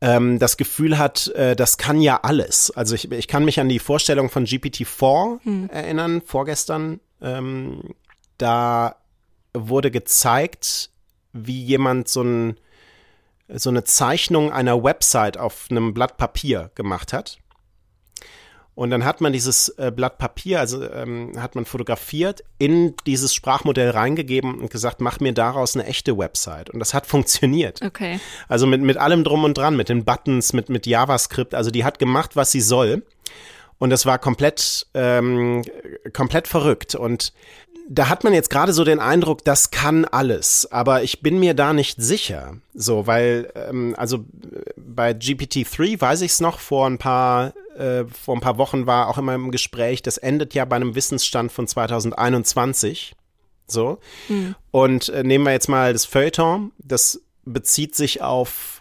ähm, 0.00 0.38
das 0.38 0.56
Gefühl 0.56 0.98
hat, 0.98 1.28
äh, 1.28 1.54
das 1.54 1.76
kann 1.76 2.00
ja 2.00 2.20
alles. 2.22 2.70
Also 2.70 2.94
ich, 2.94 3.10
ich 3.10 3.28
kann 3.28 3.44
mich 3.44 3.60
an 3.60 3.68
die 3.68 3.78
Vorstellung 3.78 4.30
von 4.30 4.46
GPT-4 4.46 5.44
hm. 5.44 5.70
erinnern, 5.70 6.22
vorgestern. 6.24 7.00
Ähm, 7.20 7.94
da 8.38 8.96
wurde 9.52 9.90
gezeigt, 9.90 10.90
wie 11.32 11.62
jemand 11.62 12.08
so, 12.08 12.22
ein, 12.22 12.56
so 13.48 13.68
eine 13.68 13.84
Zeichnung 13.84 14.52
einer 14.52 14.82
Website 14.82 15.36
auf 15.36 15.66
einem 15.70 15.92
Blatt 15.92 16.16
Papier 16.16 16.70
gemacht 16.74 17.12
hat. 17.12 17.38
Und 18.74 18.90
dann 18.90 19.04
hat 19.04 19.20
man 19.20 19.32
dieses 19.32 19.68
äh, 19.70 19.92
Blatt 19.94 20.18
Papier, 20.18 20.60
also 20.60 20.82
ähm, 20.90 21.32
hat 21.36 21.54
man 21.54 21.64
fotografiert, 21.64 22.42
in 22.58 22.94
dieses 23.06 23.34
Sprachmodell 23.34 23.90
reingegeben 23.90 24.58
und 24.58 24.70
gesagt, 24.70 25.00
mach 25.00 25.20
mir 25.20 25.34
daraus 25.34 25.76
eine 25.76 25.86
echte 25.86 26.16
Website. 26.16 26.70
Und 26.70 26.80
das 26.80 26.94
hat 26.94 27.06
funktioniert. 27.06 27.82
Okay. 27.82 28.20
Also 28.48 28.66
mit, 28.66 28.80
mit 28.80 28.96
allem 28.96 29.24
drum 29.24 29.44
und 29.44 29.58
dran, 29.58 29.76
mit 29.76 29.88
den 29.88 30.04
Buttons, 30.04 30.52
mit, 30.52 30.68
mit 30.68 30.86
JavaScript. 30.86 31.54
Also 31.54 31.70
die 31.70 31.84
hat 31.84 31.98
gemacht, 31.98 32.36
was 32.36 32.52
sie 32.52 32.60
soll. 32.60 33.02
Und 33.80 33.90
das 33.90 34.06
war 34.06 34.18
komplett, 34.18 34.86
ähm, 34.92 35.62
komplett 36.12 36.46
verrückt. 36.46 36.94
Und 36.94 37.32
da 37.88 38.08
hat 38.08 38.22
man 38.22 38.34
jetzt 38.34 38.50
gerade 38.50 38.72
so 38.74 38.84
den 38.84 39.00
Eindruck, 39.00 39.44
das 39.44 39.70
kann 39.72 40.04
alles, 40.04 40.70
aber 40.70 41.02
ich 41.02 41.22
bin 41.22 41.40
mir 41.40 41.54
da 41.54 41.72
nicht 41.72 42.00
sicher. 42.00 42.58
So, 42.74 43.08
weil, 43.08 43.50
ähm, 43.56 43.94
also 43.96 44.24
bei 44.76 45.12
GPT-3 45.12 46.00
weiß 46.00 46.20
ich 46.20 46.30
es 46.30 46.40
noch, 46.40 46.60
vor 46.60 46.86
ein 46.86 46.98
paar, 46.98 47.54
äh, 47.76 48.04
vor 48.04 48.36
ein 48.36 48.40
paar 48.40 48.58
Wochen 48.58 48.86
war 48.86 49.08
auch 49.08 49.18
immer 49.18 49.34
im 49.34 49.50
Gespräch, 49.50 50.02
das 50.02 50.18
endet 50.18 50.54
ja 50.54 50.66
bei 50.66 50.76
einem 50.76 50.94
Wissensstand 50.94 51.50
von 51.50 51.66
2021. 51.66 53.16
So. 53.66 53.98
Mhm. 54.28 54.54
Und 54.70 55.08
äh, 55.08 55.24
nehmen 55.24 55.44
wir 55.44 55.52
jetzt 55.52 55.68
mal 55.68 55.92
das 55.94 56.04
Feuilleton, 56.04 56.72
das 56.78 57.22
bezieht 57.44 57.96
sich 57.96 58.20
auf 58.20 58.79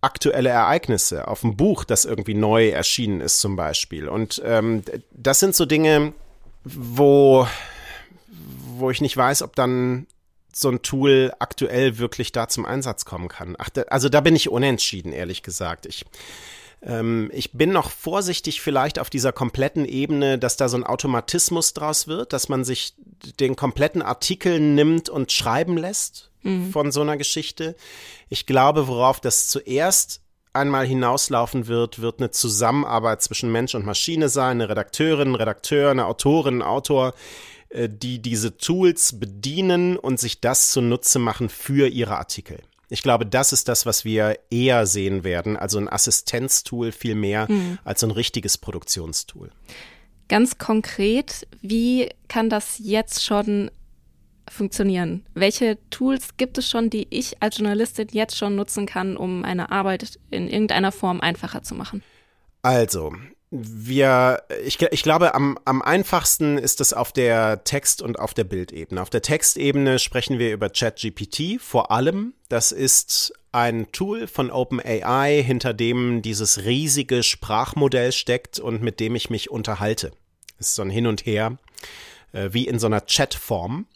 aktuelle 0.00 0.50
Ereignisse, 0.50 1.28
auf 1.28 1.42
ein 1.42 1.56
Buch, 1.56 1.84
das 1.84 2.04
irgendwie 2.04 2.34
neu 2.34 2.68
erschienen 2.68 3.20
ist 3.20 3.40
zum 3.40 3.56
Beispiel. 3.56 4.08
Und 4.08 4.40
ähm, 4.44 4.82
das 5.10 5.40
sind 5.40 5.56
so 5.56 5.66
Dinge, 5.66 6.12
wo 6.64 7.46
wo 8.78 8.90
ich 8.90 9.00
nicht 9.00 9.16
weiß, 9.16 9.42
ob 9.42 9.56
dann 9.56 10.06
so 10.52 10.70
ein 10.70 10.82
Tool 10.82 11.32
aktuell 11.38 11.98
wirklich 11.98 12.32
da 12.32 12.48
zum 12.48 12.64
Einsatz 12.64 13.04
kommen 13.04 13.28
kann. 13.28 13.54
Ach, 13.58 13.68
da, 13.68 13.82
also 13.82 14.08
da 14.08 14.20
bin 14.20 14.34
ich 14.34 14.48
unentschieden, 14.48 15.12
ehrlich 15.12 15.42
gesagt. 15.42 15.86
Ich, 15.86 16.04
ähm, 16.82 17.30
ich 17.32 17.52
bin 17.52 17.72
noch 17.72 17.90
vorsichtig 17.90 18.60
vielleicht 18.60 18.98
auf 18.98 19.10
dieser 19.10 19.32
kompletten 19.32 19.84
Ebene, 19.84 20.38
dass 20.38 20.56
da 20.56 20.68
so 20.68 20.76
ein 20.76 20.84
Automatismus 20.84 21.74
draus 21.74 22.08
wird, 22.08 22.32
dass 22.32 22.48
man 22.48 22.64
sich 22.64 22.94
den 23.40 23.56
kompletten 23.56 24.02
Artikel 24.02 24.58
nimmt 24.58 25.08
und 25.08 25.32
schreiben 25.32 25.76
lässt 25.76 26.27
mhm. 26.42 26.70
von 26.70 26.92
so 26.92 27.00
einer 27.00 27.16
Geschichte. 27.16 27.76
Ich 28.28 28.46
glaube, 28.46 28.88
worauf 28.88 29.20
das 29.20 29.48
zuerst 29.48 30.20
einmal 30.52 30.86
hinauslaufen 30.86 31.66
wird, 31.66 32.00
wird 32.00 32.20
eine 32.20 32.30
Zusammenarbeit 32.30 33.22
zwischen 33.22 33.52
Mensch 33.52 33.74
und 33.74 33.86
Maschine 33.86 34.28
sein, 34.28 34.60
eine 34.60 34.68
Redakteurin, 34.68 35.34
Redakteur, 35.34 35.90
eine 35.90 36.06
Autorin, 36.06 36.62
Autor, 36.62 37.14
äh, 37.68 37.88
die 37.88 38.20
diese 38.20 38.56
Tools 38.56 39.18
bedienen 39.18 39.96
und 39.96 40.18
sich 40.18 40.40
das 40.40 40.70
zunutze 40.70 41.18
machen 41.18 41.48
für 41.48 41.88
ihre 41.88 42.16
Artikel. 42.16 42.58
Ich 42.90 43.02
glaube, 43.02 43.26
das 43.26 43.52
ist 43.52 43.68
das, 43.68 43.84
was 43.84 44.04
wir 44.04 44.38
eher 44.50 44.86
sehen 44.86 45.22
werden, 45.22 45.56
also 45.56 45.78
ein 45.78 45.88
Assistenztool 45.88 46.90
viel 46.92 47.14
mehr 47.14 47.46
mhm. 47.50 47.78
als 47.84 48.02
ein 48.02 48.10
richtiges 48.10 48.56
Produktionstool. 48.56 49.50
Ganz 50.28 50.58
konkret, 50.58 51.46
wie 51.60 52.10
kann 52.28 52.50
das 52.50 52.78
jetzt 52.78 53.24
schon 53.24 53.70
funktionieren? 54.50 55.24
Welche 55.34 55.78
Tools 55.90 56.36
gibt 56.36 56.58
es 56.58 56.68
schon, 56.68 56.90
die 56.90 57.06
ich 57.10 57.42
als 57.42 57.58
Journalistin 57.58 58.08
jetzt 58.12 58.36
schon 58.36 58.56
nutzen 58.56 58.86
kann, 58.86 59.16
um 59.16 59.42
meine 59.42 59.70
Arbeit 59.70 60.18
in 60.30 60.48
irgendeiner 60.48 60.92
Form 60.92 61.20
einfacher 61.20 61.62
zu 61.62 61.74
machen? 61.74 62.02
Also, 62.62 63.12
wir, 63.50 64.42
ich, 64.64 64.80
ich 64.82 65.02
glaube, 65.02 65.34
am, 65.34 65.58
am 65.64 65.80
einfachsten 65.80 66.58
ist 66.58 66.80
es 66.80 66.92
auf 66.92 67.12
der 67.12 67.64
Text- 67.64 68.02
und 68.02 68.18
auf 68.18 68.34
der 68.34 68.44
Bildebene. 68.44 69.00
Auf 69.00 69.10
der 69.10 69.22
Textebene 69.22 69.98
sprechen 69.98 70.38
wir 70.38 70.52
über 70.52 70.68
ChatGPT 70.68 71.60
vor 71.60 71.90
allem. 71.90 72.34
Das 72.48 72.72
ist 72.72 73.32
ein 73.52 73.90
Tool 73.92 74.26
von 74.26 74.50
OpenAI, 74.50 75.42
hinter 75.42 75.72
dem 75.72 76.20
dieses 76.20 76.64
riesige 76.64 77.22
Sprachmodell 77.22 78.12
steckt 78.12 78.58
und 78.58 78.82
mit 78.82 79.00
dem 79.00 79.14
ich 79.14 79.30
mich 79.30 79.50
unterhalte. 79.50 80.12
Das 80.58 80.68
ist 80.68 80.74
so 80.74 80.82
ein 80.82 80.90
Hin 80.90 81.06
und 81.06 81.24
Her, 81.24 81.56
äh, 82.32 82.50
wie 82.52 82.66
in 82.66 82.78
so 82.78 82.86
einer 82.86 83.00
Chatform. 83.00 83.86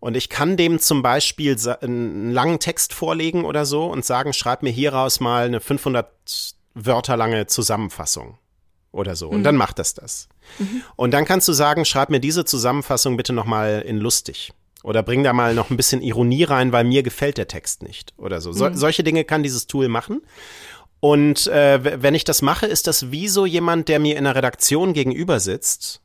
Und 0.00 0.16
ich 0.16 0.30
kann 0.30 0.56
dem 0.56 0.78
zum 0.78 1.02
Beispiel 1.02 1.56
einen 1.80 2.32
langen 2.32 2.58
Text 2.58 2.94
vorlegen 2.94 3.44
oder 3.44 3.66
so 3.66 3.84
und 3.84 4.04
sagen, 4.04 4.32
schreib 4.32 4.62
mir 4.62 4.70
hieraus 4.70 5.20
mal 5.20 5.44
eine 5.44 5.60
500 5.60 6.10
Wörter 6.74 7.16
lange 7.16 7.46
Zusammenfassung 7.46 8.38
oder 8.92 9.14
so. 9.14 9.28
Und 9.28 9.40
mhm. 9.40 9.44
dann 9.44 9.56
macht 9.56 9.78
das 9.78 9.92
das. 9.92 10.28
Mhm. 10.58 10.82
Und 10.96 11.10
dann 11.12 11.26
kannst 11.26 11.46
du 11.48 11.52
sagen, 11.52 11.84
schreib 11.84 12.08
mir 12.08 12.20
diese 12.20 12.46
Zusammenfassung 12.46 13.18
bitte 13.18 13.34
nochmal 13.34 13.82
in 13.86 13.98
lustig. 13.98 14.52
Oder 14.82 15.02
bring 15.02 15.22
da 15.22 15.34
mal 15.34 15.54
noch 15.54 15.68
ein 15.68 15.76
bisschen 15.76 16.00
Ironie 16.00 16.44
rein, 16.44 16.72
weil 16.72 16.84
mir 16.84 17.02
gefällt 17.02 17.36
der 17.36 17.48
Text 17.48 17.82
nicht. 17.82 18.14
Oder 18.16 18.40
so. 18.40 18.52
so 18.52 18.70
mhm. 18.70 18.74
Solche 18.74 19.04
Dinge 19.04 19.24
kann 19.24 19.42
dieses 19.42 19.66
Tool 19.66 19.88
machen. 19.88 20.22
Und 21.00 21.46
äh, 21.46 22.02
wenn 22.02 22.14
ich 22.14 22.24
das 22.24 22.40
mache, 22.42 22.66
ist 22.66 22.86
das 22.86 23.10
wie 23.10 23.28
so 23.28 23.44
jemand, 23.44 23.88
der 23.88 23.98
mir 23.98 24.16
in 24.16 24.24
der 24.24 24.34
Redaktion 24.34 24.92
gegenüber 24.92 25.40
sitzt, 25.40 26.00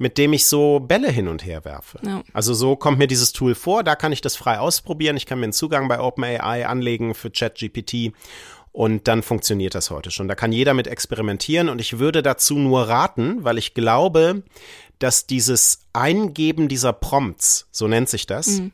mit 0.00 0.16
dem 0.16 0.32
ich 0.32 0.46
so 0.46 0.80
Bälle 0.80 1.10
hin 1.10 1.28
und 1.28 1.44
her 1.44 1.66
werfe. 1.66 2.00
Ja. 2.02 2.22
Also 2.32 2.54
so 2.54 2.74
kommt 2.74 2.98
mir 2.98 3.06
dieses 3.06 3.32
Tool 3.32 3.54
vor, 3.54 3.84
da 3.84 3.96
kann 3.96 4.12
ich 4.12 4.22
das 4.22 4.34
frei 4.34 4.58
ausprobieren. 4.58 5.14
Ich 5.18 5.26
kann 5.26 5.38
mir 5.38 5.44
einen 5.44 5.52
Zugang 5.52 5.88
bei 5.88 6.00
OpenAI 6.00 6.66
anlegen 6.66 7.14
für 7.14 7.30
ChatGPT 7.30 8.14
und 8.72 9.08
dann 9.08 9.22
funktioniert 9.22 9.74
das 9.74 9.90
heute 9.90 10.10
schon. 10.10 10.26
Da 10.26 10.34
kann 10.34 10.52
jeder 10.52 10.72
mit 10.72 10.86
experimentieren 10.86 11.68
und 11.68 11.82
ich 11.82 11.98
würde 11.98 12.22
dazu 12.22 12.58
nur 12.58 12.88
raten, 12.88 13.44
weil 13.44 13.58
ich 13.58 13.74
glaube, 13.74 14.42
dass 14.98 15.26
dieses 15.26 15.80
Eingeben 15.92 16.68
dieser 16.68 16.94
Prompts, 16.94 17.68
so 17.70 17.86
nennt 17.86 18.08
sich 18.08 18.26
das, 18.26 18.46
mhm. 18.46 18.72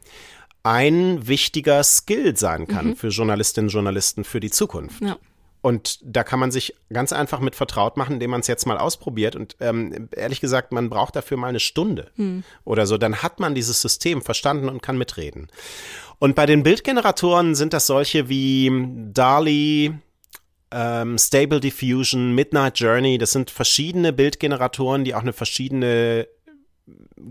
ein 0.63 1.27
wichtiger 1.27 1.83
Skill 1.83 2.37
sein 2.37 2.69
kann 2.69 2.91
mhm. 2.91 2.97
für 2.97 3.09
Journalistinnen 3.09 3.67
und 3.67 3.73
Journalisten 3.73 4.23
für 4.23 4.39
die 4.39 4.51
Zukunft. 4.51 5.03
Ja. 5.03 5.19
Und 5.67 5.99
da 6.01 6.23
kann 6.23 6.39
man 6.39 6.53
sich 6.53 6.77
ganz 6.93 7.13
einfach 7.13 7.41
mit 7.41 7.57
vertraut 7.57 7.97
machen, 7.97 8.13
indem 8.13 8.31
man 8.31 8.39
es 8.39 8.47
jetzt 8.47 8.69
mal 8.69 8.79
ausprobiert. 8.79 9.35
Und 9.35 9.57
ähm, 9.59 10.09
ehrlich 10.15 10.41
gesagt, 10.41 10.71
man 10.71 10.89
braucht 10.91 11.17
dafür 11.17 11.39
mal 11.39 11.49
eine 11.49 11.59
Stunde 11.59 12.13
hm. 12.15 12.45
oder 12.65 12.87
so. 12.87 12.99
Dann 12.99 13.17
hat 13.17 13.41
man 13.41 13.57
dieses 13.57 13.83
System 13.83 14.23
verstanden 14.23 14.69
und 14.69 14.81
kann 14.81 14.97
mitreden. 14.97 15.49
Und 16.21 16.37
bei 16.37 16.47
den 16.47 16.63
Bildgeneratoren 16.63 17.57
sind 17.57 17.73
das 17.73 17.89
solche 17.89 18.29
wie 18.29 18.71
DALI, 19.13 19.95
ähm, 20.71 21.19
Stable 21.19 21.59
Diffusion, 21.59 22.33
Midnight 22.33 22.79
Journey. 22.79 23.19
Das 23.19 23.33
sind 23.33 23.51
verschiedene 23.51 24.13
Bildgeneratoren, 24.13 25.03
die 25.03 25.17
auch 25.17 25.23
eine 25.23 25.33
verschiedene 25.33 26.29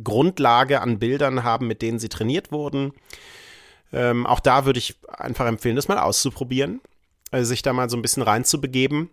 Grundlage 0.04 0.82
an 0.82 1.00
Bildern 1.00 1.45
haben, 1.45 1.67
mit 1.67 1.82
denen 1.82 2.00
sie 2.00 2.10
trainiert 2.10 2.52
wurden. 2.52 2.91
Ähm, 3.93 4.26
auch 4.26 4.41
da 4.41 4.65
würde 4.65 4.80
ich 4.80 4.98
einfach 5.08 5.45
empfehlen, 5.45 5.78
das 5.78 5.88
mal 5.88 6.00
auszuprobieren. 6.00 6.82
Äh, 7.36 7.45
sich 7.45 7.62
da 7.62 7.74
mal 7.74 7.89
so 7.89 7.98
ein 7.98 8.02
bisschen 8.02 8.24
reinzubegeben. 8.24 9.10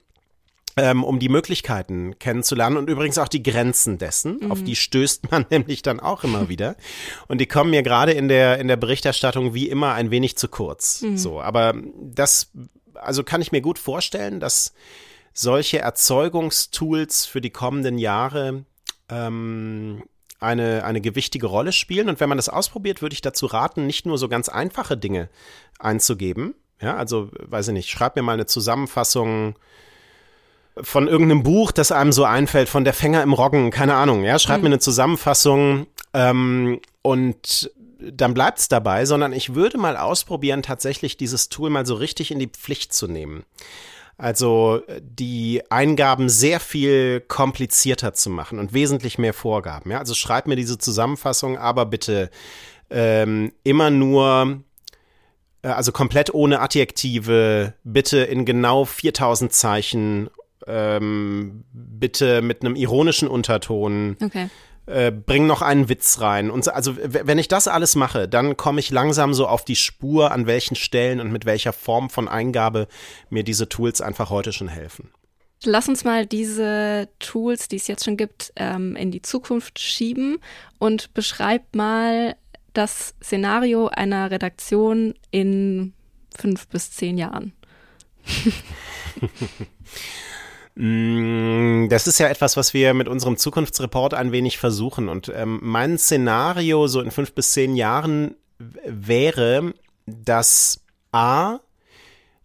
Ähm, 0.74 1.04
um 1.04 1.18
die 1.18 1.28
Möglichkeiten 1.28 2.18
kennenzulernen 2.18 2.78
und 2.78 2.88
übrigens 2.88 3.18
auch 3.18 3.28
die 3.28 3.42
Grenzen 3.42 3.98
dessen. 3.98 4.38
Mhm. 4.40 4.52
Auf 4.52 4.64
die 4.64 4.74
stößt 4.74 5.30
man 5.30 5.44
nämlich 5.50 5.82
dann 5.82 6.00
auch 6.00 6.24
immer 6.24 6.48
wieder. 6.48 6.76
Und 7.28 7.42
die 7.42 7.46
kommen 7.46 7.68
mir 7.68 7.82
gerade 7.82 8.12
in 8.12 8.26
der, 8.28 8.58
in 8.58 8.68
der 8.68 8.78
Berichterstattung 8.78 9.52
wie 9.52 9.68
immer 9.68 9.92
ein 9.92 10.10
wenig 10.10 10.38
zu 10.38 10.48
kurz. 10.48 11.02
Mhm. 11.02 11.18
So, 11.18 11.42
aber 11.42 11.74
das, 12.00 12.52
also 12.94 13.22
kann 13.22 13.42
ich 13.42 13.52
mir 13.52 13.60
gut 13.60 13.78
vorstellen, 13.78 14.40
dass 14.40 14.72
solche 15.34 15.80
Erzeugungstools 15.80 17.26
für 17.26 17.42
die 17.42 17.50
kommenden 17.50 17.98
Jahre 17.98 18.64
ähm, 19.10 20.04
eine, 20.40 20.84
eine 20.84 21.02
gewichtige 21.02 21.48
Rolle 21.48 21.72
spielen. 21.72 22.08
Und 22.08 22.18
wenn 22.18 22.30
man 22.30 22.38
das 22.38 22.48
ausprobiert, 22.48 23.02
würde 23.02 23.12
ich 23.12 23.20
dazu 23.20 23.44
raten, 23.44 23.86
nicht 23.86 24.06
nur 24.06 24.16
so 24.16 24.30
ganz 24.30 24.48
einfache 24.48 24.96
Dinge 24.96 25.28
einzugeben, 25.78 26.54
ja, 26.82 26.96
also, 26.96 27.30
weiß 27.38 27.68
ich 27.68 27.74
nicht, 27.74 27.90
schreib 27.90 28.16
mir 28.16 28.22
mal 28.22 28.32
eine 28.32 28.46
Zusammenfassung 28.46 29.54
von 30.80 31.06
irgendeinem 31.06 31.42
Buch, 31.42 31.70
das 31.70 31.92
einem 31.92 32.12
so 32.12 32.24
einfällt, 32.24 32.68
von 32.68 32.84
der 32.84 32.94
Fänger 32.94 33.22
im 33.22 33.32
Roggen, 33.32 33.70
keine 33.70 33.94
Ahnung, 33.94 34.24
ja, 34.24 34.38
schreib 34.38 34.58
mhm. 34.58 34.62
mir 34.64 34.68
eine 34.70 34.78
Zusammenfassung 34.78 35.86
ähm, 36.14 36.80
und 37.02 37.70
dann 37.98 38.34
bleibt's 38.34 38.68
dabei, 38.68 39.04
sondern 39.04 39.32
ich 39.32 39.54
würde 39.54 39.78
mal 39.78 39.96
ausprobieren, 39.96 40.62
tatsächlich 40.62 41.16
dieses 41.16 41.48
Tool 41.48 41.70
mal 41.70 41.86
so 41.86 41.94
richtig 41.94 42.30
in 42.30 42.38
die 42.38 42.48
Pflicht 42.48 42.92
zu 42.92 43.06
nehmen. 43.06 43.44
Also 44.18 44.82
die 45.00 45.62
Eingaben 45.70 46.28
sehr 46.28 46.60
viel 46.60 47.20
komplizierter 47.20 48.12
zu 48.14 48.30
machen 48.30 48.58
und 48.58 48.72
wesentlich 48.72 49.18
mehr 49.18 49.34
Vorgaben. 49.34 49.90
Ja? 49.90 49.98
Also 49.98 50.14
schreib 50.14 50.46
mir 50.46 50.56
diese 50.56 50.78
Zusammenfassung, 50.78 51.58
aber 51.58 51.86
bitte 51.86 52.30
ähm, 52.90 53.52
immer 53.64 53.90
nur 53.90 54.62
also 55.68 55.92
komplett 55.92 56.34
ohne 56.34 56.60
Adjektive, 56.60 57.74
bitte 57.84 58.18
in 58.18 58.44
genau 58.44 58.84
4000 58.84 59.52
Zeichen, 59.52 60.30
ähm, 60.66 61.64
bitte 61.72 62.42
mit 62.42 62.62
einem 62.62 62.76
ironischen 62.76 63.28
Unterton. 63.28 64.16
Okay. 64.22 64.48
Äh, 64.84 65.12
bring 65.12 65.46
noch 65.46 65.62
einen 65.62 65.88
Witz 65.88 66.20
rein. 66.20 66.50
Und 66.50 66.64
so, 66.64 66.72
also 66.72 66.96
wenn 66.98 67.38
ich 67.38 67.46
das 67.46 67.68
alles 67.68 67.94
mache, 67.94 68.26
dann 68.26 68.56
komme 68.56 68.80
ich 68.80 68.90
langsam 68.90 69.32
so 69.32 69.46
auf 69.46 69.64
die 69.64 69.76
Spur, 69.76 70.32
an 70.32 70.46
welchen 70.46 70.74
Stellen 70.74 71.20
und 71.20 71.30
mit 71.30 71.46
welcher 71.46 71.72
Form 71.72 72.10
von 72.10 72.26
Eingabe 72.26 72.88
mir 73.30 73.44
diese 73.44 73.68
Tools 73.68 74.00
einfach 74.00 74.30
heute 74.30 74.52
schon 74.52 74.66
helfen. 74.66 75.10
Lass 75.64 75.88
uns 75.88 76.02
mal 76.02 76.26
diese 76.26 77.08
Tools, 77.20 77.68
die 77.68 77.76
es 77.76 77.86
jetzt 77.86 78.04
schon 78.04 78.16
gibt, 78.16 78.52
ähm, 78.56 78.96
in 78.96 79.12
die 79.12 79.22
Zukunft 79.22 79.78
schieben 79.78 80.38
und 80.80 81.14
beschreib 81.14 81.76
mal 81.76 82.34
das 82.72 83.14
Szenario 83.22 83.88
einer 83.88 84.30
Redaktion 84.30 85.14
in 85.30 85.92
fünf 86.36 86.68
bis 86.68 86.90
zehn 86.92 87.18
Jahren? 87.18 87.52
Mm, 90.74 91.88
das 91.90 92.06
ist 92.06 92.18
ja 92.18 92.28
etwas, 92.28 92.56
was 92.56 92.72
wir 92.72 92.94
mit 92.94 93.06
unserem 93.06 93.36
Zukunftsreport 93.36 94.14
ein 94.14 94.32
wenig 94.32 94.56
versuchen. 94.56 95.10
Und 95.10 95.30
ähm, 95.34 95.58
mein 95.62 95.98
Szenario 95.98 96.86
so 96.86 97.02
in 97.02 97.10
fünf 97.10 97.34
bis 97.34 97.52
zehn 97.52 97.76
Jahren 97.76 98.36
wäre, 98.58 99.74
dass 100.06 100.80
A, 101.10 101.58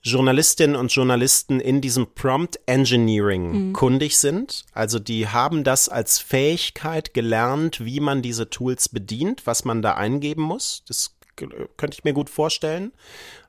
Journalistinnen 0.08 0.76
und 0.76 0.93
Journalisten 0.93 1.60
in 1.60 1.82
diesem 1.82 2.13
Prompt 2.13 2.60
Engineering 2.65 3.70
mhm. 3.70 3.74
kundig 3.74 4.17
sind. 4.17 4.65
Also 4.74 5.00
die 5.00 5.28
haben 5.28 5.63
das 5.63 5.89
als 5.89 6.20
Fähigkeit 6.20 7.13
gelernt, 7.13 7.84
wie 7.84 8.00
man 8.00 8.22
diese 8.22 8.50
Tools 8.50 8.89
bedient, 8.89 9.46
was 9.46 9.65
man 9.65 9.82
da 9.82 9.96
eingeben 9.96 10.41
muss. 10.41 10.84
Das 10.88 11.15
könnte 11.36 11.96
ich 11.96 12.04
mir 12.04 12.13
gut 12.13 12.30
vorstellen 12.30 12.91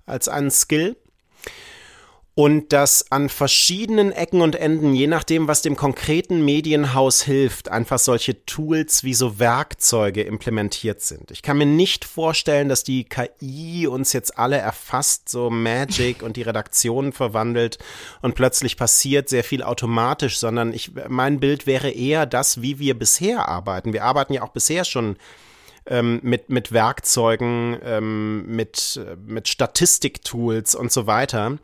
als 0.05 0.29
einen 0.29 0.51
Skill 0.51 0.97
und 2.38 2.72
dass 2.72 3.11
an 3.11 3.29
verschiedenen 3.29 4.12
Ecken 4.12 4.42
und 4.42 4.55
Enden, 4.55 4.94
je 4.94 5.09
nachdem, 5.09 5.48
was 5.48 5.61
dem 5.61 5.74
konkreten 5.74 6.44
Medienhaus 6.44 7.20
hilft, 7.20 7.68
einfach 7.68 7.98
solche 7.98 8.46
Tools 8.46 9.03
wie 9.03 9.14
so 9.14 9.40
Werkzeuge 9.40 10.22
implementiert 10.22 11.01
sind. 11.01 11.33
Ich 11.33 11.42
kann 11.42 11.59
mir 11.59 11.66
nicht 11.66 12.05
vorstellen, 12.05 12.68
dass 12.68 12.85
die 12.85 13.03
KI 13.03 13.88
uns 13.88 14.12
jetzt 14.12 14.38
alle 14.38 14.57
erfasst, 14.57 15.29
so 15.29 15.51
Magic 15.51 16.22
und 16.22 16.37
die 16.37 16.42
Redaktionen 16.42 17.11
verwandelt 17.12 17.79
und 18.22 18.37
plötzlich 18.37 18.77
passiert 18.77 19.29
sehr 19.29 19.42
viel 19.42 19.64
automatisch, 19.64 20.38
sondern 20.38 20.72
ich, 20.72 20.92
mein 21.09 21.40
Bild 21.40 21.66
wäre 21.66 21.90
eher 21.90 22.24
das, 22.24 22.62
wie 22.62 22.79
wir 22.79 22.96
bisher 22.96 23.48
arbeiten. 23.48 23.92
Wir 23.92 24.05
arbeiten 24.05 24.33
ja 24.33 24.42
auch 24.42 24.53
bisher 24.53 24.85
schon 24.85 25.16
ähm, 25.88 26.20
mit, 26.22 26.51
mit 26.51 26.72
Werkzeugen, 26.72 27.79
ähm, 27.83 28.46
mit, 28.46 29.01
mit 29.27 29.48
Statistiktools 29.48 30.74
und 30.74 30.92
so 30.92 31.07
weiter. 31.07 31.59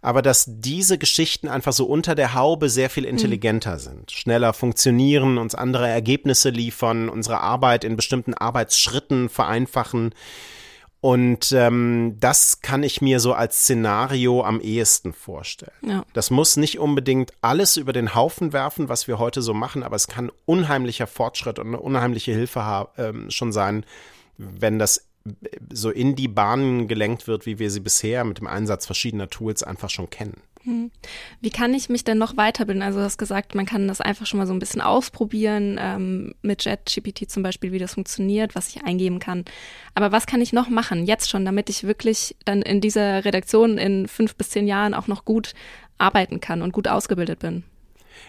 Aber 0.00 0.22
dass 0.22 0.44
diese 0.46 0.98
Geschichten 0.98 1.48
einfach 1.48 1.72
so 1.72 1.86
unter 1.86 2.14
der 2.14 2.34
Haube 2.34 2.68
sehr 2.68 2.90
viel 2.90 3.04
intelligenter 3.04 3.74
mhm. 3.74 3.78
sind, 3.78 4.12
schneller 4.12 4.52
funktionieren, 4.52 5.38
uns 5.38 5.54
andere 5.54 5.88
Ergebnisse 5.88 6.50
liefern, 6.50 7.08
unsere 7.08 7.40
Arbeit 7.40 7.84
in 7.84 7.96
bestimmten 7.96 8.34
Arbeitsschritten 8.34 9.28
vereinfachen. 9.28 10.14
Und 11.04 11.52
ähm, 11.52 12.16
das 12.18 12.62
kann 12.62 12.82
ich 12.82 13.02
mir 13.02 13.20
so 13.20 13.34
als 13.34 13.58
Szenario 13.58 14.42
am 14.42 14.58
ehesten 14.58 15.12
vorstellen. 15.12 15.76
Ja. 15.86 16.06
Das 16.14 16.30
muss 16.30 16.56
nicht 16.56 16.78
unbedingt 16.78 17.34
alles 17.42 17.76
über 17.76 17.92
den 17.92 18.14
Haufen 18.14 18.54
werfen, 18.54 18.88
was 18.88 19.06
wir 19.06 19.18
heute 19.18 19.42
so 19.42 19.52
machen, 19.52 19.82
aber 19.82 19.96
es 19.96 20.08
kann 20.08 20.32
unheimlicher 20.46 21.06
Fortschritt 21.06 21.58
und 21.58 21.66
eine 21.66 21.78
unheimliche 21.78 22.32
Hilfe 22.32 22.88
ähm, 22.96 23.30
schon 23.30 23.52
sein, 23.52 23.84
wenn 24.38 24.78
das 24.78 25.06
so 25.70 25.90
in 25.90 26.16
die 26.16 26.26
Bahnen 26.26 26.88
gelenkt 26.88 27.26
wird, 27.26 27.44
wie 27.44 27.58
wir 27.58 27.70
sie 27.70 27.80
bisher 27.80 28.24
mit 28.24 28.38
dem 28.38 28.46
Einsatz 28.46 28.86
verschiedener 28.86 29.28
Tools 29.28 29.62
einfach 29.62 29.90
schon 29.90 30.08
kennen. 30.08 30.40
Hm. 30.64 30.90
Wie 31.42 31.50
kann 31.50 31.74
ich 31.74 31.90
mich 31.90 32.04
denn 32.04 32.16
noch 32.16 32.38
weiterbilden? 32.38 32.82
Also 32.82 32.98
du 32.98 33.04
hast 33.04 33.18
gesagt, 33.18 33.54
man 33.54 33.66
kann 33.66 33.86
das 33.86 34.00
einfach 34.00 34.24
schon 34.24 34.38
mal 34.38 34.46
so 34.46 34.54
ein 34.54 34.58
bisschen 34.58 34.80
ausprobieren, 34.80 35.78
ähm, 35.78 36.34
mit 36.40 36.64
JetGPT 36.64 37.30
zum 37.30 37.42
Beispiel, 37.42 37.72
wie 37.72 37.78
das 37.78 37.94
funktioniert, 37.94 38.54
was 38.54 38.68
ich 38.68 38.82
eingeben 38.82 39.18
kann. 39.18 39.44
Aber 39.94 40.10
was 40.10 40.26
kann 40.26 40.40
ich 40.40 40.54
noch 40.54 40.70
machen, 40.70 41.04
jetzt 41.04 41.28
schon, 41.28 41.44
damit 41.44 41.68
ich 41.68 41.84
wirklich 41.84 42.34
dann 42.46 42.62
in 42.62 42.80
dieser 42.80 43.26
Redaktion 43.26 43.76
in 43.76 44.08
fünf 44.08 44.36
bis 44.36 44.50
zehn 44.50 44.66
Jahren 44.66 44.94
auch 44.94 45.06
noch 45.06 45.26
gut 45.26 45.52
arbeiten 45.98 46.40
kann 46.40 46.62
und 46.62 46.72
gut 46.72 46.88
ausgebildet 46.88 47.40
bin? 47.40 47.62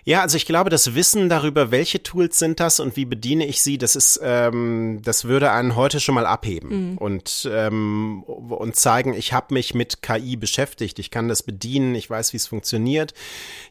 Ja, 0.04 0.21
also 0.21 0.38
ich 0.38 0.45
glaube, 0.45 0.69
das 0.69 0.95
Wissen 0.95 1.30
darüber, 1.30 1.71
welche 1.71 2.04
Tools 2.04 2.38
sind 2.39 2.60
das 2.60 2.80
und 2.80 2.95
wie 2.95 3.06
bediene 3.06 3.45
ich 3.45 3.62
sie, 3.62 3.78
das 3.78 3.95
ist, 3.95 4.19
ähm, 4.24 5.02
das 5.04 5.26
würde 5.26 5.52
einen 5.52 5.76
heute 5.76 6.00
schon 6.00 6.15
mal 6.15 6.26
abheben 6.26 6.91
mhm. 6.91 6.98
und 6.98 7.50
ähm, 7.52 8.24
und 8.24 8.76
zeigen, 8.76 9.13
ich 9.13 9.34
habe 9.34 9.54
mich 9.54 9.74
mit 9.74 10.02
KI 10.02 10.36
beschäftigt, 10.36 11.00
ich 11.00 11.12
kann 11.12 11.28
das 11.28 11.43
bedienen, 11.43 11.95
ich 11.95 12.10
weiß, 12.10 12.34
wie 12.34 12.38
es 12.38 12.48
funktioniert. 12.48 13.13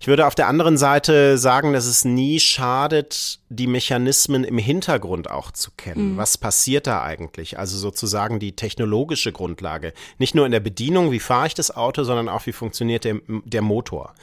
Ich 0.00 0.07
würde 0.07 0.27
auf 0.27 0.35
der 0.35 0.48
anderen 0.48 0.77
Seite 0.77 1.38
sagen, 1.38 1.72
dass 1.72 1.87
es 1.87 2.05
nie 2.05 2.40
schadet, 2.40 3.40
die 3.48 3.66
Mechanismen 3.66 4.44
im 4.44 4.59
Hintergrund 4.59 5.31
auch 5.31 5.50
zu 5.50 5.70
kennen. 5.77 6.12
Mhm. 6.12 6.16
Was 6.16 6.38
passiert 6.38 6.87
da 6.87 7.03
eigentlich? 7.03 7.59
Also 7.59 7.79
sozusagen 7.79 8.38
die 8.38 8.57
technologische 8.57 9.33
Grundlage. 9.33 9.92
Nicht 10.18 10.35
nur 10.35 10.46
in 10.46 10.53
der 10.53 10.61
Bedienung, 10.61 11.12
wie 11.12 11.20
fahre 11.20 11.46
ich 11.46 11.55
das 11.55 11.74
Auto, 11.74 12.05
sondern 12.05 12.29
auch, 12.29 12.46
wie 12.46 12.53
funktioniert 12.53 13.05
der, 13.05 13.20
der 13.27 13.62
Motor. 13.62 14.14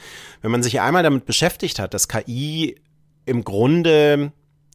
Wenn 0.42 0.50
man 0.50 0.62
sich 0.62 0.80
einmal 0.80 1.02
damit 1.02 1.24
beschäftigt 1.24 1.78
hat, 1.78 1.81
dass 1.88 2.08
KI 2.08 2.80
im 3.24 3.44
Grunde 3.44 4.32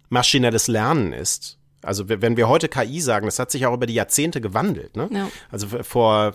maschinelles 0.09 0.67
Lernen 0.67 1.13
ist, 1.13 1.57
also 1.83 2.09
wenn 2.09 2.37
wir 2.37 2.49
heute 2.49 2.67
KI 2.69 2.99
sagen, 2.99 3.27
das 3.27 3.39
hat 3.39 3.51
sich 3.51 3.65
auch 3.65 3.73
über 3.73 3.85
die 3.85 3.93
Jahrzehnte 3.93 4.41
gewandelt. 4.41 4.97
Ne? 4.97 5.09
Ja. 5.11 5.29
Also 5.51 5.67
vor, 5.83 6.33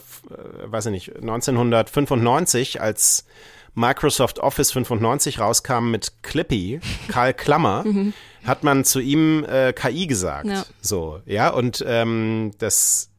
weiß 0.65 0.87
ich 0.87 0.93
nicht, 0.93 1.17
1995, 1.17 2.81
als 2.81 3.27
Microsoft 3.75 4.39
Office 4.39 4.73
95 4.73 5.41
rauskam 5.41 5.91
mit 5.91 6.23
Clippy, 6.23 6.81
Karl 7.09 7.35
Klammer, 7.35 7.85
mhm. 7.85 8.13
hat 8.45 8.65
man 8.65 8.85
zu 8.85 9.01
ihm 9.01 9.45
äh, 9.45 9.73
KI 9.73 10.07
gesagt. 10.07 10.47
Ja. 10.47 10.65
So, 10.81 11.21
ja, 11.27 11.51
und 11.51 11.85
ähm, 11.87 12.53
das 12.59 13.11
äh, 13.11 13.12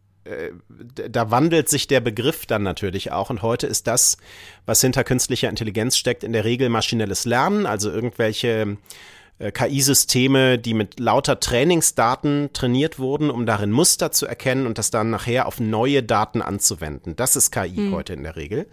da 1.10 1.32
wandelt 1.32 1.70
sich 1.70 1.88
der 1.88 2.00
Begriff 2.00 2.46
dann 2.46 2.64
natürlich 2.64 3.12
auch. 3.12 3.30
Und 3.30 3.42
heute 3.42 3.68
ist 3.68 3.88
das, 3.88 4.18
was 4.66 4.82
hinter 4.82 5.04
künstlicher 5.04 5.50
Intelligenz 5.50 5.98
steckt, 5.98 6.24
in 6.24 6.34
der 6.34 6.46
Regel 6.46 6.70
maschinelles 6.70 7.26
Lernen, 7.26 7.66
also 7.66 7.92
irgendwelche 7.92 8.78
äh, 9.40 9.52
KI-Systeme, 9.52 10.58
die 10.60 10.74
mit 10.74 11.00
lauter 11.00 11.40
Trainingsdaten 11.40 12.52
trainiert 12.54 13.00
wurden, 13.00 13.30
um 13.30 13.46
darin 13.46 13.72
Muster 13.72 14.12
zu 14.12 14.26
erkennen 14.26 14.66
und 14.66 14.78
das 14.78 14.92
dann 14.92 15.10
nachher 15.10 15.48
auf 15.48 15.60
neue 15.60 16.04
Daten 16.04 16.42
anzuwenden. 16.42 17.16
Das 17.16 17.36
ist 17.36 17.52
KI 17.52 17.80
mhm. 17.80 17.94
heute 17.94 18.14
in 18.14 18.24
der 18.24 18.36
Regel. 18.36 18.68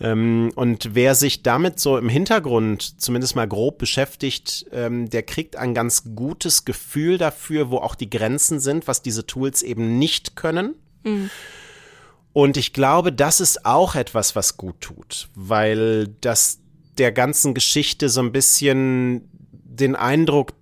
Ähm, 0.00 0.50
und 0.54 0.94
wer 0.94 1.14
sich 1.14 1.42
damit 1.42 1.78
so 1.78 1.96
im 1.96 2.08
Hintergrund 2.08 3.00
zumindest 3.00 3.36
mal 3.36 3.46
grob 3.46 3.78
beschäftigt, 3.78 4.66
ähm, 4.72 5.08
der 5.08 5.22
kriegt 5.22 5.56
ein 5.56 5.74
ganz 5.74 6.14
gutes 6.14 6.64
Gefühl 6.64 7.18
dafür, 7.18 7.70
wo 7.70 7.78
auch 7.78 7.94
die 7.94 8.10
Grenzen 8.10 8.60
sind, 8.60 8.88
was 8.88 9.02
diese 9.02 9.26
Tools 9.26 9.62
eben 9.62 9.98
nicht 9.98 10.36
können. 10.36 10.74
Mhm. 11.04 11.30
Und 12.32 12.56
ich 12.56 12.72
glaube, 12.72 13.12
das 13.12 13.40
ist 13.40 13.64
auch 13.64 13.94
etwas, 13.94 14.34
was 14.34 14.56
gut 14.56 14.80
tut, 14.80 15.28
weil 15.36 16.08
das 16.20 16.58
der 16.98 17.12
ganzen 17.12 17.54
Geschichte 17.54 18.08
so 18.08 18.20
ein 18.20 18.32
bisschen 18.32 19.28
den 19.52 19.94
Eindruck, 19.94 20.54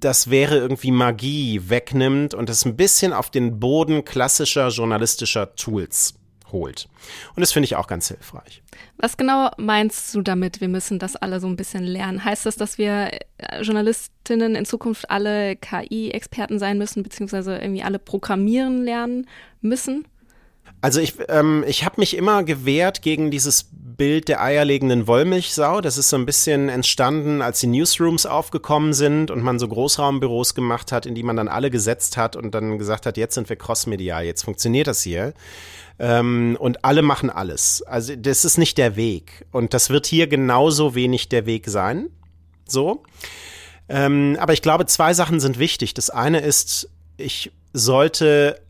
das 0.00 0.30
wäre 0.30 0.56
irgendwie 0.56 0.90
Magie 0.90 1.68
wegnimmt 1.68 2.32
und 2.32 2.48
es 2.48 2.64
ein 2.64 2.76
bisschen 2.76 3.12
auf 3.12 3.30
den 3.30 3.60
Boden 3.60 4.04
klassischer 4.04 4.68
journalistischer 4.68 5.54
Tools 5.54 6.14
holt. 6.54 6.88
Und 7.36 7.42
das 7.42 7.52
finde 7.52 7.66
ich 7.66 7.76
auch 7.76 7.86
ganz 7.86 8.08
hilfreich. 8.08 8.62
Was 8.96 9.18
genau 9.18 9.50
meinst 9.58 10.14
du 10.14 10.22
damit, 10.22 10.62
wir 10.62 10.68
müssen 10.68 10.98
das 10.98 11.16
alle 11.16 11.38
so 11.40 11.46
ein 11.46 11.56
bisschen 11.56 11.84
lernen? 11.84 12.24
Heißt 12.24 12.46
das, 12.46 12.56
dass 12.56 12.78
wir 12.78 13.10
äh, 13.36 13.60
Journalistinnen 13.60 14.54
in 14.54 14.64
Zukunft 14.64 15.10
alle 15.10 15.56
KI-Experten 15.56 16.58
sein 16.58 16.78
müssen, 16.78 17.02
beziehungsweise 17.02 17.58
irgendwie 17.58 17.82
alle 17.82 17.98
programmieren 17.98 18.82
lernen 18.82 19.26
müssen? 19.60 20.06
Also 20.80 21.00
ich, 21.00 21.14
ähm, 21.28 21.64
ich 21.66 21.84
habe 21.84 22.00
mich 22.00 22.16
immer 22.16 22.42
gewehrt 22.42 23.02
gegen 23.02 23.30
dieses 23.30 23.70
Bild 23.96 24.28
der 24.28 24.42
eierlegenden 24.42 25.06
Wollmilchsau. 25.06 25.80
Das 25.80 25.98
ist 25.98 26.10
so 26.10 26.16
ein 26.16 26.26
bisschen 26.26 26.68
entstanden, 26.68 27.42
als 27.42 27.60
die 27.60 27.68
Newsrooms 27.68 28.26
aufgekommen 28.26 28.92
sind 28.92 29.30
und 29.30 29.42
man 29.42 29.58
so 29.58 29.68
Großraumbüros 29.68 30.54
gemacht 30.54 30.92
hat, 30.92 31.06
in 31.06 31.14
die 31.14 31.22
man 31.22 31.36
dann 31.36 31.48
alle 31.48 31.70
gesetzt 31.70 32.16
hat 32.16 32.36
und 32.36 32.54
dann 32.54 32.78
gesagt 32.78 33.06
hat, 33.06 33.16
jetzt 33.16 33.34
sind 33.34 33.48
wir 33.48 33.56
crossmedial, 33.56 34.24
jetzt 34.24 34.44
funktioniert 34.44 34.86
das 34.86 35.02
hier. 35.02 35.32
Ähm, 35.98 36.56
und 36.58 36.84
alle 36.84 37.02
machen 37.02 37.30
alles. 37.30 37.82
Also 37.82 38.16
das 38.16 38.44
ist 38.44 38.58
nicht 38.58 38.78
der 38.78 38.96
Weg. 38.96 39.46
Und 39.52 39.74
das 39.74 39.90
wird 39.90 40.06
hier 40.06 40.26
genauso 40.26 40.94
wenig 40.94 41.28
der 41.28 41.46
Weg 41.46 41.68
sein. 41.68 42.08
So. 42.66 43.02
Ähm, 43.88 44.36
aber 44.40 44.52
ich 44.52 44.62
glaube, 44.62 44.86
zwei 44.86 45.14
Sachen 45.14 45.40
sind 45.40 45.58
wichtig. 45.58 45.94
Das 45.94 46.10
eine 46.10 46.40
ist, 46.40 46.88
ich 47.16 47.52
sollte 47.72 48.60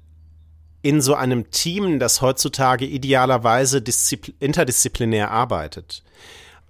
in 0.82 1.00
so 1.00 1.14
einem 1.14 1.50
Team, 1.50 1.98
das 1.98 2.20
heutzutage 2.20 2.84
idealerweise 2.84 3.82
interdisziplinär 4.38 5.30
arbeitet, 5.30 6.02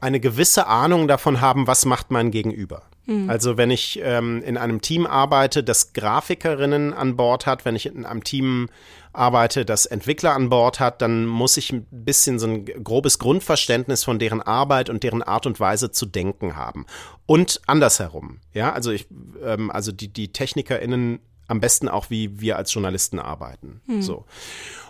eine 0.00 0.20
gewisse 0.20 0.68
Ahnung 0.68 1.08
davon 1.08 1.40
haben, 1.40 1.66
was 1.66 1.84
macht 1.84 2.10
mein 2.10 2.30
Gegenüber. 2.30 2.82
Mhm. 3.06 3.28
Also 3.28 3.56
wenn 3.56 3.70
ich 3.70 4.00
ähm, 4.02 4.42
in 4.42 4.56
einem 4.56 4.80
Team 4.80 5.06
arbeite, 5.06 5.64
das 5.64 5.94
Grafikerinnen 5.94 6.92
an 6.92 7.16
Bord 7.16 7.46
hat, 7.46 7.64
wenn 7.64 7.74
ich 7.74 7.86
in 7.86 8.06
einem 8.06 8.22
Team 8.22 8.68
arbeite, 9.14 9.64
das 9.64 9.86
Entwickler 9.86 10.34
an 10.34 10.50
Bord 10.50 10.80
hat, 10.80 11.02
dann 11.02 11.26
muss 11.26 11.56
ich 11.56 11.72
ein 11.72 11.86
bisschen 11.90 12.38
so 12.38 12.46
ein 12.46 12.64
grobes 12.64 13.18
Grundverständnis 13.18 14.04
von 14.04 14.18
deren 14.18 14.42
Arbeit 14.42 14.90
und 14.90 15.02
deren 15.02 15.22
Art 15.22 15.46
und 15.46 15.60
Weise 15.60 15.90
zu 15.90 16.06
denken 16.06 16.56
haben. 16.56 16.86
Und 17.26 17.60
andersherum. 17.66 18.40
Ja, 18.52 18.72
also 18.72 18.90
ich, 18.90 19.06
ähm, 19.42 19.70
also 19.70 19.92
die, 19.92 20.08
die 20.08 20.32
TechnikerInnen 20.32 21.20
am 21.46 21.60
besten 21.60 21.88
auch, 21.88 22.10
wie 22.10 22.40
wir 22.40 22.56
als 22.56 22.72
Journalisten 22.72 23.18
arbeiten. 23.18 23.80
Hm. 23.86 24.02
So. 24.02 24.24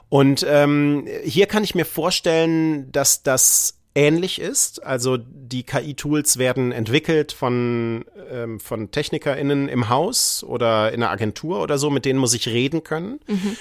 Und 0.09 0.47
ähm, 0.49 1.07
hier 1.25 1.47
kann 1.47 1.65
ich 1.65 1.75
mir 1.75 1.85
vorstellen, 1.85 2.93
dass 2.93 3.23
das 3.23 3.79
ähnlich 3.95 4.41
ist. 4.41 4.85
Also 4.85 5.17
die 5.17 5.63
KI-Tools 5.63 6.39
werden 6.39 6.73
entwickelt 6.73 7.33
von, 7.33 8.05
ähm, 8.31 8.61
von 8.61 8.91
TechnikerInnen 8.91 9.69
im 9.69 9.89
Haus 9.89 10.45
oder 10.45 10.93
in 10.93 11.03
einer 11.03 11.11
Agentur 11.11 11.63
oder 11.63 11.79
so, 11.79 11.91
mit 11.91 12.05
denen 12.05 12.19
muss 12.19 12.35
ich 12.35 12.49
reden 12.49 12.85
können. 12.85 13.21
Mhm. 13.27 13.57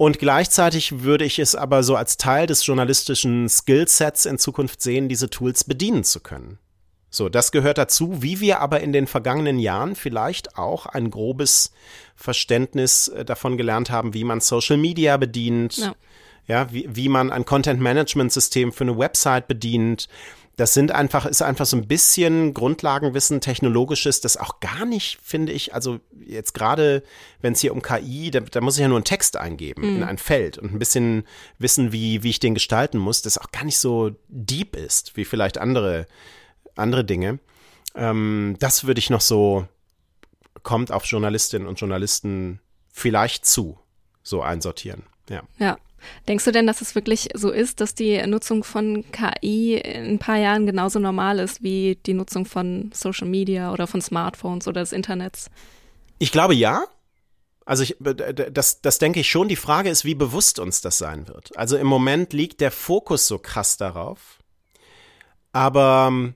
Und 0.00 0.18
gleichzeitig 0.18 1.02
würde 1.02 1.26
ich 1.26 1.38
es 1.38 1.54
aber 1.54 1.82
so 1.82 1.94
als 1.94 2.16
Teil 2.16 2.46
des 2.46 2.64
journalistischen 2.64 3.50
Skillsets 3.50 4.24
in 4.24 4.38
Zukunft 4.38 4.80
sehen, 4.80 5.10
diese 5.10 5.28
Tools 5.28 5.62
bedienen 5.62 6.04
zu 6.04 6.20
können. 6.20 6.58
So, 7.10 7.28
das 7.28 7.52
gehört 7.52 7.76
dazu, 7.76 8.22
wie 8.22 8.40
wir 8.40 8.60
aber 8.60 8.80
in 8.80 8.94
den 8.94 9.06
vergangenen 9.06 9.58
Jahren 9.58 9.94
vielleicht 9.94 10.56
auch 10.56 10.86
ein 10.86 11.10
grobes 11.10 11.72
Verständnis 12.16 13.08
äh, 13.08 13.26
davon 13.26 13.58
gelernt 13.58 13.90
haben, 13.90 14.14
wie 14.14 14.24
man 14.24 14.40
Social 14.40 14.78
Media 14.78 15.18
bedient, 15.18 15.76
ja, 15.76 15.94
ja 16.46 16.72
wie, 16.72 16.88
wie 16.90 17.10
man 17.10 17.30
ein 17.30 17.44
Content 17.44 17.78
Management 17.78 18.32
System 18.32 18.72
für 18.72 18.84
eine 18.84 18.96
Website 18.96 19.48
bedient. 19.48 20.08
Das 20.60 20.74
sind 20.74 20.92
einfach, 20.92 21.24
ist 21.24 21.40
einfach 21.40 21.64
so 21.64 21.74
ein 21.78 21.88
bisschen 21.88 22.52
Grundlagenwissen, 22.52 23.40
technologisches, 23.40 24.20
das 24.20 24.36
auch 24.36 24.60
gar 24.60 24.84
nicht, 24.84 25.18
finde 25.22 25.52
ich, 25.52 25.72
also 25.72 26.00
jetzt 26.26 26.52
gerade, 26.52 27.02
wenn 27.40 27.54
es 27.54 27.60
hier 27.60 27.72
um 27.72 27.80
KI, 27.80 28.30
da, 28.30 28.40
da, 28.40 28.60
muss 28.60 28.76
ich 28.76 28.82
ja 28.82 28.88
nur 28.88 28.98
einen 28.98 29.04
Text 29.04 29.38
eingeben 29.38 29.88
mhm. 29.88 29.96
in 29.96 30.04
ein 30.04 30.18
Feld 30.18 30.58
und 30.58 30.74
ein 30.74 30.78
bisschen 30.78 31.24
wissen, 31.58 31.92
wie, 31.92 32.22
wie 32.22 32.28
ich 32.28 32.40
den 32.40 32.52
gestalten 32.52 32.98
muss, 32.98 33.22
das 33.22 33.38
auch 33.38 33.50
gar 33.52 33.64
nicht 33.64 33.78
so 33.78 34.10
deep 34.28 34.76
ist, 34.76 35.16
wie 35.16 35.24
vielleicht 35.24 35.56
andere 35.56 36.06
andere 36.76 37.06
Dinge. 37.06 37.38
Ähm, 37.94 38.56
das 38.58 38.84
würde 38.86 38.98
ich 38.98 39.08
noch 39.08 39.22
so, 39.22 39.66
kommt 40.62 40.92
auf 40.92 41.06
Journalistinnen 41.06 41.66
und 41.66 41.80
Journalisten 41.80 42.60
vielleicht 42.92 43.46
zu, 43.46 43.78
so 44.22 44.42
einsortieren. 44.42 45.04
Ja. 45.30 45.42
Ja. 45.58 45.78
Denkst 46.28 46.44
du 46.44 46.52
denn, 46.52 46.66
dass 46.66 46.80
es 46.80 46.94
wirklich 46.94 47.28
so 47.34 47.50
ist, 47.50 47.80
dass 47.80 47.94
die 47.94 48.24
Nutzung 48.26 48.64
von 48.64 49.04
KI 49.12 49.74
in 49.76 50.04
ein 50.04 50.18
paar 50.18 50.38
Jahren 50.38 50.66
genauso 50.66 50.98
normal 50.98 51.38
ist 51.38 51.62
wie 51.62 51.98
die 52.06 52.14
Nutzung 52.14 52.44
von 52.44 52.90
Social 52.94 53.28
Media 53.28 53.72
oder 53.72 53.86
von 53.86 54.00
Smartphones 54.00 54.68
oder 54.68 54.80
des 54.80 54.92
Internets? 54.92 55.50
Ich 56.18 56.32
glaube 56.32 56.54
ja. 56.54 56.84
Also 57.64 57.84
ich, 57.84 57.96
das, 58.00 58.80
das 58.80 58.98
denke 58.98 59.20
ich 59.20 59.30
schon. 59.30 59.48
Die 59.48 59.56
Frage 59.56 59.90
ist, 59.90 60.04
wie 60.04 60.14
bewusst 60.14 60.58
uns 60.58 60.80
das 60.80 60.98
sein 60.98 61.28
wird. 61.28 61.56
Also 61.56 61.76
im 61.76 61.86
Moment 61.86 62.32
liegt 62.32 62.60
der 62.60 62.70
Fokus 62.70 63.28
so 63.28 63.38
krass 63.38 63.76
darauf. 63.76 64.38
Aber 65.52 66.06
ähm, 66.08 66.34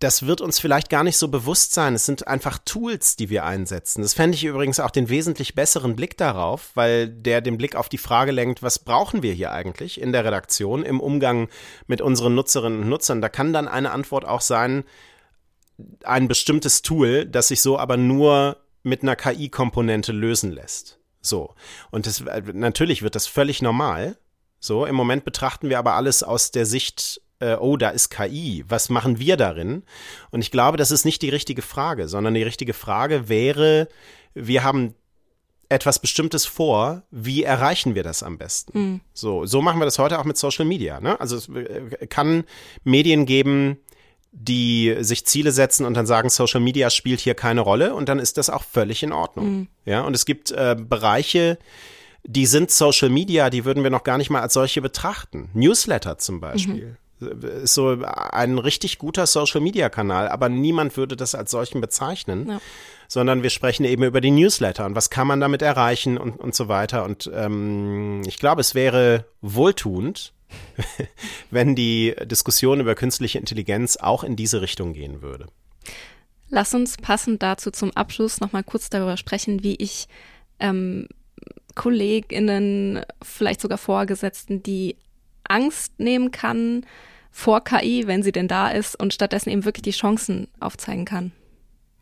das 0.00 0.26
wird 0.26 0.40
uns 0.40 0.58
vielleicht 0.58 0.88
gar 0.88 1.04
nicht 1.04 1.18
so 1.18 1.28
bewusst 1.28 1.74
sein. 1.74 1.94
Es 1.94 2.06
sind 2.06 2.26
einfach 2.26 2.58
Tools, 2.64 3.16
die 3.16 3.28
wir 3.28 3.44
einsetzen. 3.44 4.00
Das 4.00 4.14
fände 4.14 4.34
ich 4.34 4.44
übrigens 4.44 4.80
auch 4.80 4.90
den 4.90 5.10
wesentlich 5.10 5.54
besseren 5.54 5.94
Blick 5.94 6.16
darauf, 6.16 6.70
weil 6.74 7.06
der 7.06 7.42
den 7.42 7.58
Blick 7.58 7.76
auf 7.76 7.90
die 7.90 7.98
Frage 7.98 8.32
lenkt, 8.32 8.62
was 8.62 8.78
brauchen 8.78 9.22
wir 9.22 9.34
hier 9.34 9.52
eigentlich 9.52 10.00
in 10.00 10.12
der 10.12 10.24
Redaktion 10.24 10.84
im 10.84 11.00
Umgang 11.00 11.48
mit 11.86 12.00
unseren 12.00 12.34
Nutzerinnen 12.34 12.80
und 12.80 12.88
Nutzern. 12.88 13.20
Da 13.20 13.28
kann 13.28 13.52
dann 13.52 13.68
eine 13.68 13.90
Antwort 13.90 14.24
auch 14.24 14.40
sein, 14.40 14.84
ein 16.02 16.28
bestimmtes 16.28 16.80
Tool, 16.80 17.26
das 17.26 17.48
sich 17.48 17.60
so 17.60 17.78
aber 17.78 17.98
nur 17.98 18.56
mit 18.82 19.02
einer 19.02 19.16
KI-Komponente 19.16 20.12
lösen 20.12 20.50
lässt. 20.50 20.98
So. 21.20 21.54
Und 21.90 22.06
das, 22.06 22.24
natürlich 22.54 23.02
wird 23.02 23.14
das 23.14 23.26
völlig 23.26 23.60
normal. 23.60 24.16
So. 24.60 24.86
Im 24.86 24.94
Moment 24.94 25.26
betrachten 25.26 25.68
wir 25.68 25.78
aber 25.78 25.92
alles 25.92 26.22
aus 26.22 26.52
der 26.52 26.64
Sicht 26.64 27.20
äh, 27.40 27.54
oh, 27.54 27.76
da 27.76 27.90
ist 27.90 28.10
KI, 28.10 28.64
was 28.68 28.88
machen 28.88 29.18
wir 29.18 29.36
darin? 29.36 29.82
Und 30.30 30.40
ich 30.42 30.50
glaube, 30.50 30.76
das 30.76 30.90
ist 30.90 31.04
nicht 31.04 31.22
die 31.22 31.30
richtige 31.30 31.62
Frage, 31.62 32.06
sondern 32.06 32.34
die 32.34 32.42
richtige 32.42 32.74
Frage 32.74 33.28
wäre, 33.28 33.88
wir 34.34 34.62
haben 34.62 34.94
etwas 35.68 36.00
Bestimmtes 36.00 36.46
vor, 36.46 37.04
wie 37.10 37.44
erreichen 37.44 37.94
wir 37.94 38.02
das 38.02 38.22
am 38.22 38.38
besten? 38.38 38.78
Mhm. 38.78 39.00
So, 39.14 39.46
so 39.46 39.62
machen 39.62 39.80
wir 39.80 39.84
das 39.84 39.98
heute 39.98 40.18
auch 40.18 40.24
mit 40.24 40.36
Social 40.36 40.64
Media. 40.64 41.00
Ne? 41.00 41.18
Also 41.20 41.36
es 41.36 41.48
äh, 41.48 42.06
kann 42.08 42.44
Medien 42.84 43.24
geben, 43.24 43.78
die 44.32 44.96
sich 45.00 45.26
Ziele 45.26 45.52
setzen 45.52 45.86
und 45.86 45.94
dann 45.94 46.06
sagen, 46.06 46.28
Social 46.28 46.60
Media 46.60 46.90
spielt 46.90 47.20
hier 47.20 47.34
keine 47.34 47.60
Rolle 47.62 47.94
und 47.94 48.08
dann 48.08 48.18
ist 48.18 48.36
das 48.36 48.50
auch 48.50 48.64
völlig 48.64 49.02
in 49.02 49.12
Ordnung. 49.12 49.50
Mhm. 49.50 49.68
Ja, 49.84 50.02
und 50.02 50.14
es 50.14 50.24
gibt 50.24 50.50
äh, 50.50 50.76
Bereiche, 50.78 51.58
die 52.24 52.46
sind 52.46 52.70
Social 52.70 53.08
Media, 53.08 53.48
die 53.48 53.64
würden 53.64 53.82
wir 53.82 53.90
noch 53.90 54.04
gar 54.04 54.18
nicht 54.18 54.30
mal 54.30 54.42
als 54.42 54.52
solche 54.54 54.82
betrachten. 54.82 55.50
Newsletter 55.54 56.18
zum 56.18 56.40
Beispiel. 56.40 56.86
Mhm 56.86 56.96
ist 57.20 57.74
so 57.74 57.98
ein 58.02 58.58
richtig 58.58 58.98
guter 58.98 59.26
Social-Media-Kanal, 59.26 60.28
aber 60.28 60.48
niemand 60.48 60.96
würde 60.96 61.16
das 61.16 61.34
als 61.34 61.50
solchen 61.50 61.80
bezeichnen. 61.80 62.48
Ja. 62.48 62.60
Sondern 63.08 63.42
wir 63.42 63.50
sprechen 63.50 63.84
eben 63.84 64.04
über 64.04 64.20
die 64.20 64.30
Newsletter 64.30 64.86
und 64.86 64.94
was 64.94 65.10
kann 65.10 65.26
man 65.26 65.40
damit 65.40 65.62
erreichen 65.62 66.16
und, 66.16 66.38
und 66.38 66.54
so 66.54 66.68
weiter. 66.68 67.04
Und 67.04 67.28
ähm, 67.34 68.22
ich 68.24 68.38
glaube, 68.38 68.60
es 68.60 68.76
wäre 68.76 69.24
wohltuend, 69.40 70.32
wenn 71.50 71.74
die 71.74 72.14
Diskussion 72.22 72.78
über 72.78 72.94
künstliche 72.94 73.38
Intelligenz 73.38 73.96
auch 73.96 74.22
in 74.22 74.36
diese 74.36 74.62
Richtung 74.62 74.92
gehen 74.92 75.22
würde. 75.22 75.46
Lass 76.50 76.72
uns 76.74 76.96
passend 76.98 77.42
dazu 77.42 77.70
zum 77.70 77.90
Abschluss 77.96 78.40
nochmal 78.40 78.64
kurz 78.64 78.90
darüber 78.90 79.16
sprechen, 79.16 79.64
wie 79.64 79.74
ich 79.76 80.06
ähm, 80.60 81.08
KollegInnen, 81.74 83.04
vielleicht 83.22 83.60
sogar 83.60 83.78
Vorgesetzten, 83.78 84.62
die 84.62 84.96
Angst 85.50 85.98
nehmen 85.98 86.30
kann, 86.30 86.86
vor 87.30 87.62
KI, 87.62 88.06
wenn 88.06 88.22
sie 88.22 88.32
denn 88.32 88.48
da 88.48 88.70
ist 88.70 88.98
und 88.98 89.14
stattdessen 89.14 89.50
eben 89.50 89.64
wirklich 89.64 89.82
die 89.82 89.90
Chancen 89.92 90.48
aufzeigen 90.58 91.04
kann? 91.04 91.32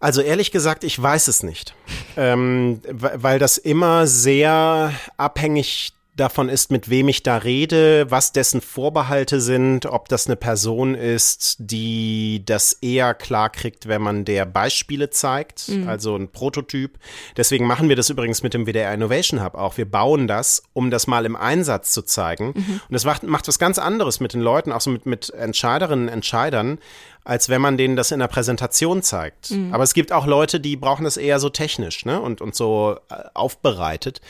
Also 0.01 0.21
ehrlich 0.21 0.53
gesagt, 0.53 0.85
ich 0.85 1.01
weiß 1.01 1.29
es 1.29 1.43
nicht, 1.43 1.75
ähm, 2.17 2.81
weil 2.89 3.39
das 3.39 3.59
immer 3.59 4.07
sehr 4.07 4.93
abhängig 5.17 5.93
davon 6.21 6.49
ist, 6.49 6.71
mit 6.71 6.91
wem 6.91 7.09
ich 7.09 7.23
da 7.23 7.39
rede, 7.39 8.11
was 8.11 8.33
dessen 8.33 8.61
Vorbehalte 8.61 9.41
sind, 9.41 9.87
ob 9.87 10.09
das 10.09 10.27
eine 10.27 10.37
Person 10.37 10.95
ist, 10.95 11.57
die 11.59 12.43
das 12.45 12.73
eher 12.75 13.15
klar 13.15 13.51
kriegt, 13.51 13.89
wenn 13.89 14.03
man 14.03 14.25
der 14.25 14.45
Beispiele 14.45 15.11
zeigt, 15.11 15.69
mhm. 15.69 15.89
also 15.89 16.17
ein 16.17 16.31
Prototyp. 16.31 16.99
Deswegen 17.37 17.67
machen 17.67 17.89
wir 17.89 17.97
das 17.97 18.11
übrigens 18.11 18.43
mit 18.43 18.55
dem 18.55 18.67
WDR 18.67 18.93
Innovation 18.93 19.43
Hub 19.43 19.55
auch. 19.55 19.77
Wir 19.77 19.91
bauen 19.91 20.27
das, 20.27 20.63
um 20.73 20.91
das 20.91 21.07
mal 21.07 21.25
im 21.25 21.37
Einsatz 21.37 21.93
zu 21.93 22.03
zeigen. 22.03 22.49
Mhm. 22.55 22.81
Und 22.89 22.93
das 22.93 23.05
macht, 23.05 23.23
macht 23.23 23.49
was 23.49 23.59
ganz 23.59 23.79
anderes 23.79 24.21
mit 24.21 24.35
den 24.35 24.41
Leuten, 24.41 24.73
auch 24.73 24.81
so 24.81 24.91
mit, 24.91 25.07
mit 25.07 25.31
Entscheiderinnen, 25.31 26.09
Entscheidern, 26.09 26.79
als 27.25 27.49
wenn 27.49 27.61
man 27.61 27.77
denen 27.77 27.97
das 27.97 28.11
in 28.11 28.21
der 28.21 28.29
Präsentation 28.29 29.03
zeigt. 29.03 29.51
Mhm. 29.51 29.73
Aber 29.75 29.85
es 29.85 29.95
gibt 29.95 30.13
auch 30.13 30.27
Leute, 30.27 30.61
die 30.61 30.77
brauchen 30.77 31.05
das 31.05 31.17
eher 31.17 31.39
so 31.41 31.49
technisch 31.51 32.05
ne? 32.05 32.21
und, 32.21 32.41
und 32.41 32.55
so 32.55 32.97
äh, 33.11 33.15
aufbereitet. 33.35 34.21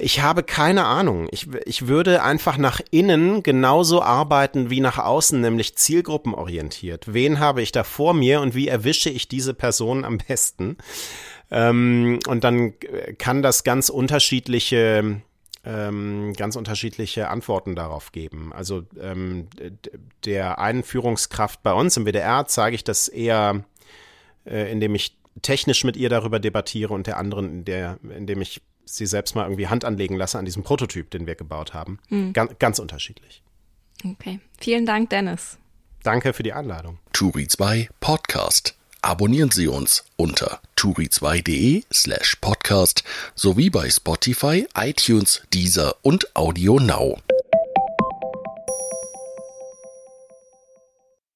Ich 0.00 0.20
habe 0.20 0.44
keine 0.44 0.84
Ahnung. 0.84 1.28
Ich, 1.32 1.48
ich 1.66 1.88
würde 1.88 2.22
einfach 2.22 2.56
nach 2.56 2.80
innen 2.90 3.42
genauso 3.42 4.00
arbeiten 4.00 4.70
wie 4.70 4.80
nach 4.80 4.98
außen, 4.98 5.40
nämlich 5.40 5.76
zielgruppenorientiert. 5.76 7.12
Wen 7.12 7.40
habe 7.40 7.62
ich 7.62 7.72
da 7.72 7.82
vor 7.82 8.14
mir 8.14 8.40
und 8.40 8.54
wie 8.54 8.68
erwische 8.68 9.10
ich 9.10 9.26
diese 9.26 9.54
Person 9.54 10.04
am 10.04 10.18
besten? 10.18 10.76
Ähm, 11.50 12.20
und 12.28 12.44
dann 12.44 12.74
kann 13.18 13.42
das 13.42 13.64
ganz 13.64 13.88
unterschiedliche 13.88 15.20
ähm, 15.64 16.32
ganz 16.34 16.56
unterschiedliche 16.56 17.28
Antworten 17.28 17.74
darauf 17.74 18.12
geben. 18.12 18.52
Also 18.52 18.84
ähm, 19.00 19.48
der 20.24 20.58
einen 20.60 20.82
Führungskraft 20.82 21.62
bei 21.62 21.72
uns 21.72 21.96
im 21.96 22.06
WDR 22.06 22.46
zeige 22.46 22.76
ich 22.76 22.84
das 22.84 23.08
eher, 23.08 23.64
äh, 24.46 24.70
indem 24.70 24.94
ich 24.94 25.18
technisch 25.42 25.84
mit 25.84 25.96
ihr 25.96 26.08
darüber 26.08 26.38
debattiere 26.38 26.94
und 26.94 27.06
der 27.06 27.16
anderen, 27.18 27.64
der, 27.64 27.98
indem 28.02 28.40
ich 28.40 28.62
sie 28.88 29.06
selbst 29.06 29.34
mal 29.34 29.44
irgendwie 29.44 29.68
Hand 29.68 29.84
anlegen 29.84 30.16
lasse 30.16 30.38
an 30.38 30.44
diesem 30.44 30.62
Prototyp, 30.62 31.10
den 31.10 31.26
wir 31.26 31.34
gebaut 31.34 31.74
haben. 31.74 31.98
Mhm. 32.08 32.32
Ganz, 32.32 32.58
ganz 32.58 32.78
unterschiedlich. 32.78 33.42
Okay. 34.04 34.40
Vielen 34.60 34.86
Dank, 34.86 35.10
Dennis. 35.10 35.58
Danke 36.02 36.32
für 36.32 36.42
die 36.42 36.52
Einladung. 36.52 36.98
Turi 37.12 37.48
2 37.48 37.88
Podcast. 38.00 38.74
Abonnieren 39.00 39.50
Sie 39.50 39.68
uns 39.68 40.04
unter 40.16 40.60
turi2.de 40.76 41.84
slash 41.92 42.36
podcast 42.40 43.04
sowie 43.34 43.70
bei 43.70 43.88
Spotify, 43.88 44.66
iTunes, 44.76 45.42
Deezer 45.52 45.94
und 46.02 46.34
Audio 46.34 46.80
Now. 46.80 47.18